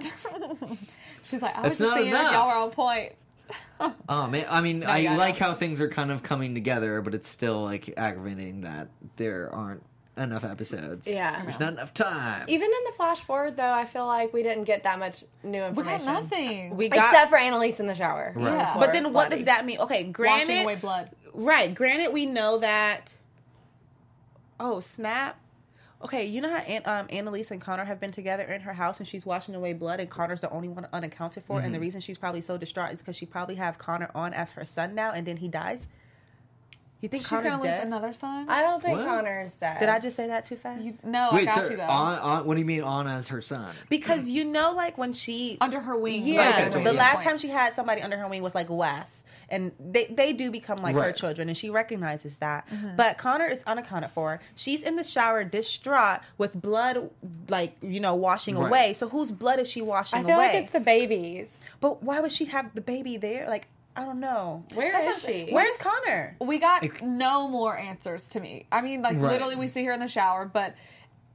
[1.22, 2.32] She's like, I was That's just not seeing if enough.
[2.32, 3.12] y'all were on point.
[4.08, 5.46] Oh man, um, I mean, I yeah, like know.
[5.46, 9.82] how things are kind of coming together, but it's still like aggravating that there aren't
[10.16, 11.06] enough episodes.
[11.06, 11.42] Yeah.
[11.44, 12.44] there's not enough time.
[12.48, 15.62] Even in the flash forward, though, I feel like we didn't get that much new
[15.62, 16.00] information.
[16.00, 16.76] We got nothing.
[16.76, 18.32] We got, Except for Annalise in the shower.
[18.36, 18.52] Right.
[18.52, 18.76] Yeah.
[18.78, 19.36] but then what Bloody.
[19.36, 19.78] does that mean?
[19.80, 21.10] Okay, washing granted, away blood.
[21.32, 21.74] right?
[21.74, 23.12] Granted, we know that.
[24.58, 25.40] Oh snap!
[26.02, 28.98] Okay, you know how An- um, Annalise and Connor have been together in her house,
[29.00, 31.60] and she's washing away blood, and Connor's the only one unaccounted for.
[31.60, 34.50] And the reason she's probably so distraught is because she probably have Connor on as
[34.52, 35.86] her son now, and then he dies.
[37.02, 37.86] You think She's Connor's going to lose dead?
[37.86, 38.46] another son?
[38.48, 39.06] I don't think What?
[39.06, 39.78] Connor's dead.
[39.80, 40.82] Did I just say that too fast?
[40.82, 41.84] You- no, Wait, I got so you though.
[41.84, 43.74] on, on, what do you mean on as her son?
[43.88, 46.26] because you know, like when she Under her wing.
[46.26, 47.24] Yeah, Okay, the totally, last yeah.
[47.30, 50.78] time she had somebody under her wing was like Wes, and they they do become
[50.82, 52.68] like her children, and she recognizes that.
[52.68, 52.96] Mm-hmm.
[52.96, 54.40] But Connor is unaccounted for.
[54.54, 57.10] She's in the shower, distraught, with blood
[57.48, 58.66] like you know washing Right.
[58.68, 58.92] away.
[58.94, 60.24] So whose blood is she washing away?
[60.24, 60.54] I feel away?
[60.54, 61.56] like it's the babies.
[61.80, 63.48] but why would she have the baby there?
[63.48, 64.64] Like I don't know.
[64.74, 65.48] Where That's is she?
[65.52, 66.36] Where's Connor?
[66.40, 68.66] We got Like- no more answers to me.
[68.70, 69.32] I mean, like Right.
[69.32, 70.74] literally, we see her in the shower, but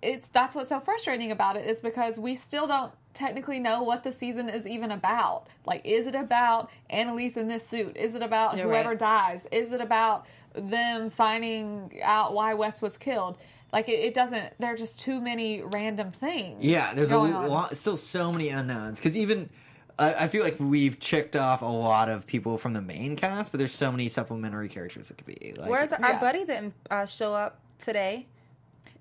[0.02, 4.04] it's that's what's so frustrating about it is because we still don't technically know what
[4.04, 5.48] the season is even about.
[5.66, 7.96] Like, is it about Annalise in this suit?
[7.98, 9.00] Is it about You're whoever right.
[9.00, 9.48] dies?
[9.52, 13.38] Is it about them finding out why Wes was killed?
[13.74, 14.54] Like, it, it doesn't.
[14.60, 16.64] There are just too many random things.
[16.64, 17.50] Yeah, there's a going on.
[17.50, 19.00] lot, still so many unknowns.
[19.00, 19.50] Because even
[19.98, 23.52] I I feel like we've checked off a lot of people from the main cast,
[23.52, 25.54] but there's so many supplementary characters it could be.
[25.58, 26.20] Like, Where's our Yeah.
[26.20, 28.28] buddy didn't uh, show up today?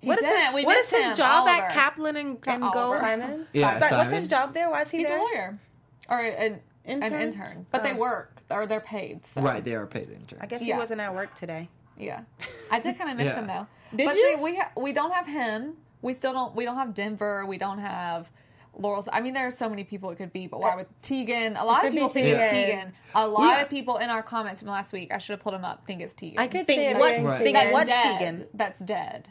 [0.01, 0.45] He What is didn't.
[0.45, 2.77] his, We what is his him, job at Caplan and, and Oliver.
[2.79, 3.01] Gold?
[3.01, 3.47] Simon?
[3.53, 4.69] Yeah, Sorry, what's his job there?
[4.69, 5.17] Why is he He's there?
[5.17, 5.59] a lawyer
[6.09, 7.13] or uh, an Intern?
[7.13, 7.97] an intern, but they Oh.
[7.97, 9.25] work or they're paid.
[9.25, 9.41] So.
[9.41, 10.39] Right, they are paid interns.
[10.41, 10.75] I guess Yeah.
[10.75, 11.69] he wasn't at work today.
[11.97, 12.21] Yeah,
[12.71, 13.35] I did kind of miss Yeah.
[13.39, 13.67] him though.
[13.95, 14.35] Did but you?
[14.35, 15.77] See, we ha- we don't have him.
[16.01, 16.53] We still don't.
[16.55, 17.45] We don't have Denver.
[17.47, 18.29] We don't have
[18.77, 19.07] Laurel's.
[19.11, 20.45] I mean, there are so many people it could be.
[20.45, 21.55] But why with Tegan?
[21.55, 22.77] A lot of people think it's Tegan.
[22.79, 22.93] Tegan.
[23.15, 23.61] A lot Yeah.
[23.63, 25.11] of people in our comments from last week.
[25.13, 25.87] I should have pulled him up.
[25.87, 26.37] Think it's Tegan.
[26.37, 27.41] I could Think see what's- being Right.
[27.43, 27.73] think Tegan.
[27.73, 28.17] what's dead.
[28.19, 28.47] Tegan?
[28.53, 29.29] That's dead.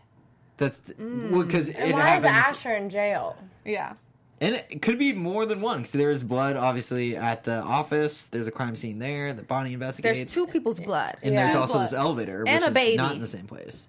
[0.56, 1.74] That's because mm.
[1.76, 3.36] And it why is happens, Asher in jail?
[3.64, 3.94] Yeah.
[4.40, 5.78] and it could be more than one.
[5.78, 8.26] Because there's blood, obviously, at the office.
[8.26, 10.20] There's a crime scene there that Bonnie investigates.
[10.20, 11.16] There's two people's blood.
[11.22, 11.40] and Yeah.
[11.42, 11.84] there's Two also blood.
[11.86, 12.96] this elevator, which And a is baby.
[12.96, 13.88] not in the same place.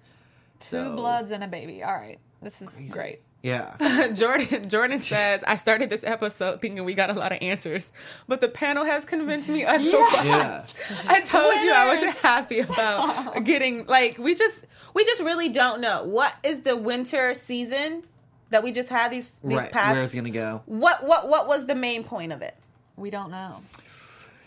[0.60, 1.82] Two So, bloods and a baby.
[1.84, 2.18] All right.
[2.42, 3.20] This is great.
[3.46, 7.92] Yeah, Jordan Jordan says, I started this episode thinking we got a lot of answers,
[8.26, 10.24] but the panel has convinced me otherwise.
[10.24, 10.66] yeah.
[11.06, 15.80] I told you I wasn't happy about getting like we just we just really don't
[15.80, 18.02] know what is the winter season
[18.50, 19.70] that we just had these these right.
[19.70, 19.94] past.
[19.94, 20.62] Where's gonna go?
[20.66, 22.56] what what what was the main point of it?
[22.96, 23.60] We don't know.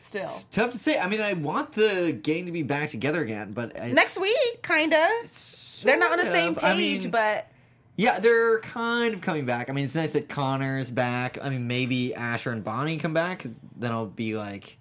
[0.03, 0.29] Still.
[0.51, 0.99] Tough to say.
[0.99, 4.61] I mean, I want the game to be back together again, but it's Next week,
[4.61, 5.07] kinda.
[5.83, 6.63] They're not on the same of.
[6.65, 7.48] I page, mean, but
[7.99, 9.69] Yeah, they're kind of coming back.
[9.69, 11.37] I mean, it's nice that Connor's back.
[11.43, 14.77] I mean, maybe Asher and Bonnie come back because then I'll be like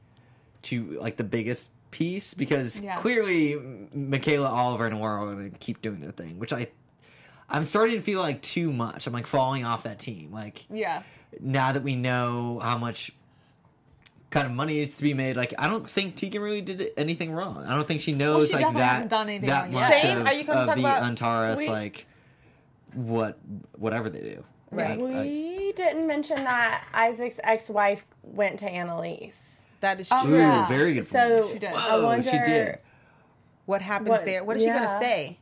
[0.62, 2.94] to like the biggest piece because Yeah.
[2.96, 6.68] clearly M- Michaela, Oliver, and Laura are going to keep doing their thing, which I
[7.50, 9.08] I'm starting to feel like too much.
[9.08, 10.30] I'm like falling off that team.
[10.32, 11.02] Like Yeah.
[11.40, 13.10] now that we know how much
[14.30, 17.32] kind of money is to be made, like I don't think Tegan really did anything
[17.32, 17.64] wrong.
[17.66, 20.02] I don't think she knows she like that hasn't done anything that wrong much yet.
[20.02, 20.20] Same.
[20.20, 22.06] of, Are you gonna of talk the about- Antares we- like
[23.06, 23.38] what
[23.76, 24.44] whatever they do.
[24.70, 24.98] Right.
[25.00, 29.36] Like, I- We didn't mention that Isaac's ex-wife went to Annalise.
[29.80, 30.34] that is Oh, true.
[30.34, 30.66] Ooh, Yeah.
[30.68, 31.06] very good.
[31.08, 31.46] So point.
[31.52, 31.72] She did.
[31.72, 32.28] I wonder.
[32.28, 32.78] she did.
[33.66, 34.42] What happens What- there?
[34.44, 35.38] What is she gonna say?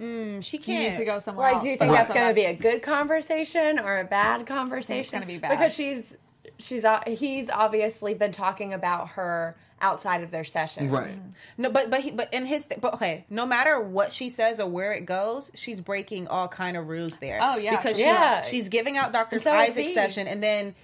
[0.00, 0.92] Mm, she can't.
[0.92, 1.64] need to go somewhere Like, else.
[1.64, 5.00] do you think But that's going to be a good conversation or a bad conversation?
[5.00, 5.50] It's gonna be bad.
[5.50, 6.16] because she's
[6.58, 10.90] she's he's obviously been talking about her outside of their session.
[10.90, 11.14] Right.
[11.58, 14.58] No, but but he, but in his th- but okay, no matter what she says
[14.58, 17.38] or where it goes, she's breaking all kind of rules there.
[17.40, 17.76] Oh, yeah.
[17.76, 18.40] because Yeah.
[18.42, 20.74] she, she's giving out Doctor And so Isaac's session, and then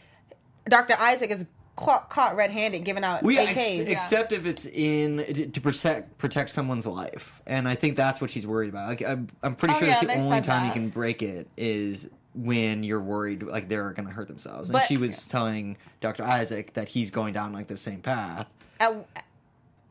[0.69, 1.47] Doctor Isaac is
[1.77, 3.81] caught, caught red-handed giving out Well, yeah, AKs.
[3.81, 8.21] ex- except if it's in to, to protect protect someone's life, and I think that's
[8.21, 8.89] what she's worried about.
[8.89, 11.23] Like, I'm, I'm pretty Oh, sure yeah, that's the only said time you can break
[11.23, 14.69] it is when you're worried like they're going to hurt themselves.
[14.69, 16.23] And But- she was telling Dr.
[16.23, 18.47] Isaac that he's going down like the same path.
[18.81, 19.07] At-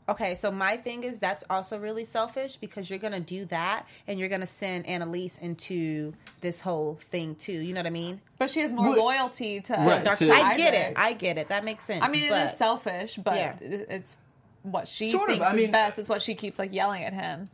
[0.09, 4.19] okay, so my thing is that's also really selfish because you're gonna do that and
[4.19, 7.53] you're gonna send Annalise into this whole thing too.
[7.53, 8.19] You know what I mean?
[8.39, 10.25] But she has more What- loyalty to Right, Dr.
[10.25, 10.93] to- I get it.
[10.97, 11.49] I get it.
[11.49, 12.03] That makes sense.
[12.03, 13.55] I mean, it but is selfish, but Yeah.
[13.61, 14.17] it's
[14.63, 15.99] what she Sort of, thinks I is best.
[15.99, 17.49] It's what she keeps like yelling at him.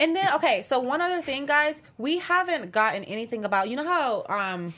[0.00, 3.68] And then okay, so one other thing, guys, we haven't gotten anything about.
[3.68, 4.72] You know how um,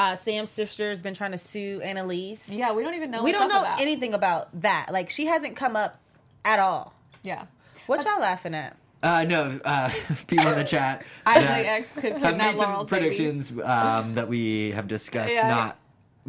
[0.00, 2.48] uh, Sam's sister's been trying to sue Annalise.
[2.48, 3.22] Yeah, we don't even know.
[3.22, 3.80] we don't know with that.
[3.80, 4.88] anything about that.
[4.92, 6.00] Like she hasn't come up
[6.44, 6.94] at all.
[7.22, 7.44] Yeah,
[7.86, 8.76] What y'all laughing at?
[9.02, 9.90] Uh, no, uh,
[10.26, 13.06] people in the chat Isaac that X could have made some Laurel's baby.
[13.08, 15.48] predictions um, that we have discussed Yeah.
[15.48, 15.78] not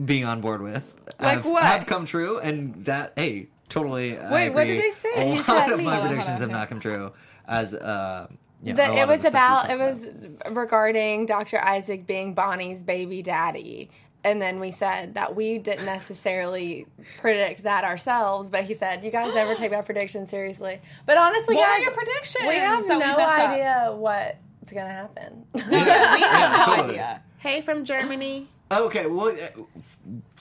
[0.05, 0.83] being on board with.
[1.19, 1.63] Like have, what?
[1.63, 4.17] have come true, and that hey, totally.
[4.17, 4.89] I Wait, what did agree.
[4.91, 5.31] they say?
[5.31, 5.85] A He lot of me.
[5.85, 7.11] my Hold predictions have not come true.
[7.47, 8.27] As uh,
[8.63, 10.55] you know, But it was the stuff we about it was about.
[10.55, 11.59] regarding Dr.
[11.59, 13.89] Isaac being Bonnie's baby daddy.
[14.23, 16.85] And then we said that we didn't necessarily
[17.21, 21.55] predict that ourselves, but he said, "You guys never take my predictions seriously." But honestly,
[21.55, 23.49] What are your predictions we have that we no messed up?
[23.49, 25.45] idea what's gonna happen.
[25.55, 26.89] we have no totally.
[26.99, 27.23] idea.
[27.39, 28.47] Hey, from Germany.
[28.71, 29.63] Okay, well, uh,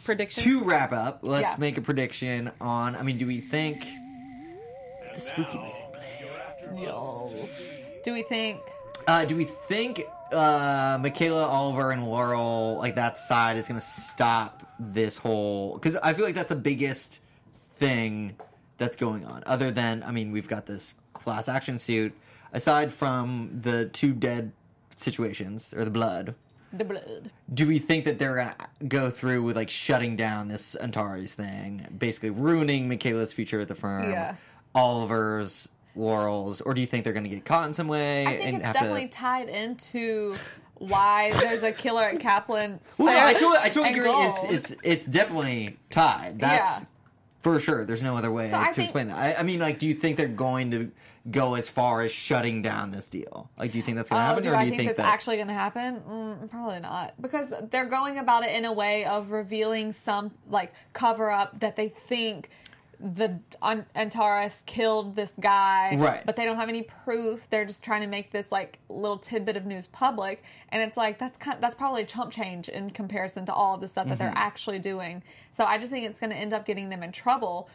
[0.04, 0.44] Predictions?
[0.44, 1.56] to wrap up, let's Yeah.
[1.58, 2.94] make a prediction on.
[2.96, 3.78] I mean, do we think
[5.14, 7.79] the spooky music play?
[8.02, 8.60] Do we think?
[9.06, 13.86] Uh, do we think uh, Michaela, Oliver, and Laurel, like that side, is going to
[13.86, 15.74] stop this whole?
[15.74, 17.20] Because I feel like that's the biggest
[17.76, 18.36] thing
[18.78, 19.42] that's going on?
[19.46, 22.14] Other than, I mean, we've got this class action suit.
[22.52, 24.52] Aside from the two dead
[24.96, 26.34] situations or the blood,
[26.72, 27.30] The blood.
[27.52, 28.56] do we think that they're gonna
[28.88, 33.74] go through with like shutting down this Antares thing, basically ruining Michaela's future at the
[33.76, 34.34] firm, Yeah.
[34.74, 38.42] Oliver's laurels, or do you think they're gonna get caught in some way I think
[38.44, 39.12] and it's definitely to?
[39.12, 40.36] tied into
[40.78, 42.78] why there's a killer at Caplan.
[42.98, 44.10] Well, I totally, I totally agree.
[44.10, 44.54] It's Gold.
[44.54, 46.38] it's it's definitely tied.
[46.38, 46.86] That's Yeah.
[47.40, 47.84] for sure.
[47.84, 49.18] There's no other way So to think- explain that.
[49.18, 50.90] I, I mean, like, do you think they're going to
[51.30, 53.50] go as far as shutting down this deal?
[53.58, 54.80] Like, do you think that's going to Oh, happen, do or I do you think,
[54.88, 55.12] think that's that?
[55.12, 56.00] actually going to happen?
[56.08, 60.72] Mm, probably not, because they're going about it in a way of revealing some like
[60.94, 62.48] cover up that they think
[63.02, 66.22] the An- Antares killed this guy, Right.
[66.26, 67.48] But they don't have any proof.
[67.48, 71.18] They're just trying to make this like little tidbit of news public, and it's like
[71.18, 74.14] that's kind that's probably a chump change in comparison to all of the stuff that
[74.18, 74.22] Mm-hmm.
[74.24, 75.22] they're actually doing.
[75.56, 77.68] So I just think it's going to end up getting them in trouble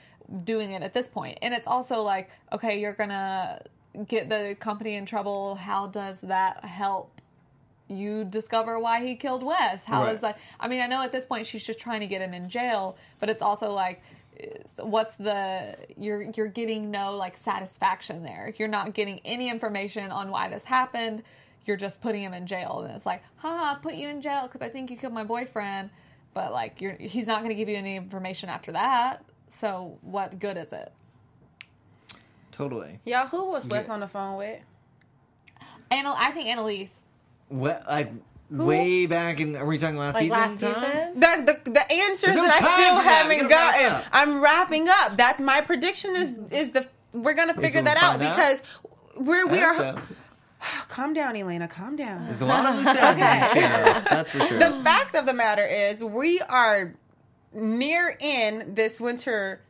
[0.43, 1.39] doing it at this point.
[1.41, 3.61] And it's also like, okay, you're gonna
[4.07, 5.55] get the company in trouble.
[5.55, 7.21] How does that help
[7.87, 9.85] you discover why he killed Wes?
[9.85, 10.11] How Right.
[10.11, 10.39] does that?
[10.59, 12.97] I mean, I know at this point she's just trying to get him in jail,
[13.19, 14.01] but it's also like,
[14.77, 18.53] what's the you're you're getting no like satisfaction there.
[18.57, 21.23] You're not getting any information on why this happened.
[21.65, 24.61] You're just putting him in jail, and it's like, haha, put you in jail because
[24.61, 25.89] I think you killed my boyfriend.
[26.33, 29.23] But like, you're he's not going to give you any information after that.
[29.49, 30.91] So what good is it?
[32.51, 32.99] Totally.
[33.05, 33.93] Y'all, who was Wes Yeah.
[33.93, 34.59] on the phone with?
[35.91, 36.91] And I think Annalise.
[37.49, 38.11] What like
[38.49, 39.55] way back in?
[39.55, 40.37] Are we talking last Like season?
[40.39, 40.75] last time?
[40.75, 41.19] season?
[41.19, 43.25] The, the, the answers no that I still for that.
[43.29, 44.11] We haven't gotta wrap gotten.
[44.13, 45.17] I'm wrapping up.
[45.17, 46.11] That's my prediction.
[46.15, 48.35] Is is the we're gonna figure we'll that out find out?
[48.35, 48.63] because
[49.17, 49.75] we're we are.
[49.75, 49.99] so.
[50.89, 51.69] Calm down, Elayna.
[51.69, 52.25] Calm down.
[52.25, 54.59] There's a lot of loose ends in That's for sure.
[54.59, 56.93] the fact of the matter is, we are
[57.53, 59.61] near in this winter,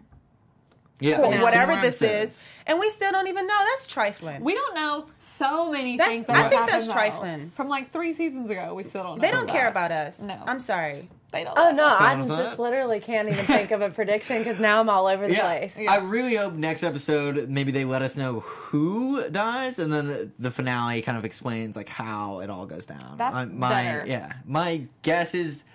[1.00, 3.60] yeah, or whatever this is, and we still don't even know.
[3.74, 4.44] That's trifling.
[4.44, 6.28] We don't know so many That's- things.
[6.28, 6.94] That I have think happened, that's though.
[6.94, 7.52] trifling.
[7.56, 9.18] From like three seasons ago, we still don't.
[9.18, 10.20] know they don't care about us.
[10.20, 10.42] No.
[10.48, 11.10] I'm sorry.
[11.32, 11.58] They don't.
[11.58, 12.60] Oh no, I with just that?
[12.60, 15.78] literally can't even think of a prediction because now I'm all over the Yeah, place.
[15.78, 15.92] Yeah.
[15.92, 20.30] I really hope next episode maybe they let us know who dies, and then the,
[20.40, 23.16] the finale kind of explains like how it all goes down.
[23.18, 24.06] That's Uh, my better.
[24.08, 24.32] yeah.
[24.46, 25.66] My guess is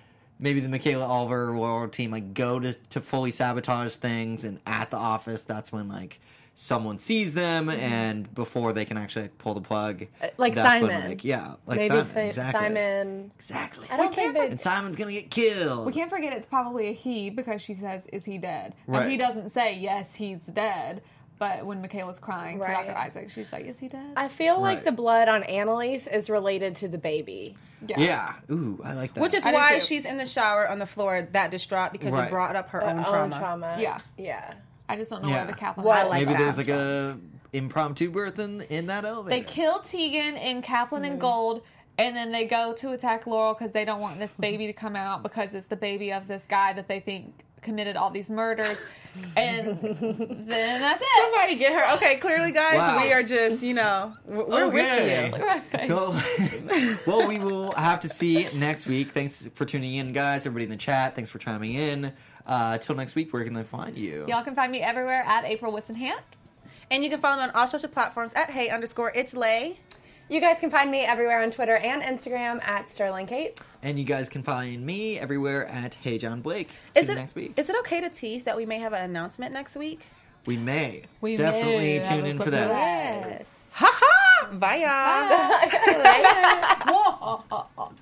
[0.41, 4.91] maybe the Michaela Oliver World team like go to to fully sabotage things, and at
[4.91, 6.19] the office that's when like
[6.53, 10.81] someone sees them, and before they can actually like, pull the plug, Uh, like that's
[10.81, 11.09] when, Simon.
[11.09, 13.31] like, yeah, like Maybe Simon, Sa- exactly, Simon.
[13.37, 13.87] exactly.
[13.89, 15.85] I don't think can't and Simon's gonna get killed.
[15.85, 19.15] We can't forget it's probably a he because she says, "Is he dead?" And he
[19.17, 21.01] doesn't say, "Yes, he's dead."
[21.41, 22.95] But when Michaela's crying to Dr.
[22.95, 26.75] Isaac, she's like, "Is he dead?" I feel like the blood on Annalise is related
[26.75, 27.55] to the baby.
[27.87, 28.33] Yeah.
[28.51, 29.21] Ooh, I like that.
[29.21, 32.27] Which is I why she's in the shower on the floor that distraught because Right.
[32.27, 33.39] it brought up her Her own own trauma.
[33.39, 33.75] trauma.
[33.79, 33.97] Yeah.
[34.19, 34.53] Yeah.
[34.87, 35.37] I just don't know Yeah.
[35.37, 35.83] where the Caplan.
[35.83, 36.09] Well, is.
[36.11, 36.43] like maybe that.
[36.43, 37.17] there's like a
[37.53, 39.35] impromptu birth in in that elevator.
[39.35, 41.03] They kill Tegan and Caplan Mm-hmm.
[41.05, 41.63] and Gold,
[41.97, 44.95] and then they go to attack Laurel because they don't want this baby to come
[44.95, 48.81] out because it's the baby of this guy that they think committed all these murders.
[49.35, 51.07] And then that's it.
[51.17, 51.95] Somebody get her.
[51.95, 52.97] Okay, clearly, guys, Wow.
[53.01, 55.29] we are just, you know, we're we're Okay.
[55.29, 55.37] with you.
[55.37, 55.89] Look at my face.
[55.89, 56.95] Totally.
[57.05, 59.11] well, we will have to see next week.
[59.11, 60.45] Thanks for tuning in, guys.
[60.45, 62.13] Everybody in the chat, thanks for chiming in.
[62.47, 64.25] Uh, till next week, where can they find you?
[64.29, 66.21] Y'all can find me everywhere at April Whisenhant.
[66.89, 69.77] And you can follow me on all social platforms at hey underscore it's lay.
[70.31, 73.61] You guys can find me everywhere on Twitter and Instagram at Sterling Cates.
[73.83, 76.69] And you guys can find me everywhere at Hey John Blake.
[76.95, 77.51] Is it next week?
[77.57, 80.07] Is it okay to tease that we may have an announcement next week?
[80.45, 81.03] we may.
[81.19, 82.03] We Definitely may.
[82.03, 82.69] Tune in for that.
[82.69, 83.29] plan.
[83.29, 83.71] Yes.
[83.73, 84.47] Ha ha!
[84.53, 84.75] Bye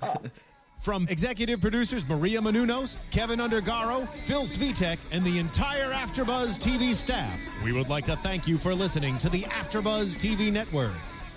[0.08, 0.20] y'all.
[0.78, 7.40] From executive producers Maria Menounos, Kevin Undergaro, Phil Svitek, and the entire AfterBuzz TV staff,
[7.64, 10.92] we would like to thank you for listening to the AfterBuzz TV network.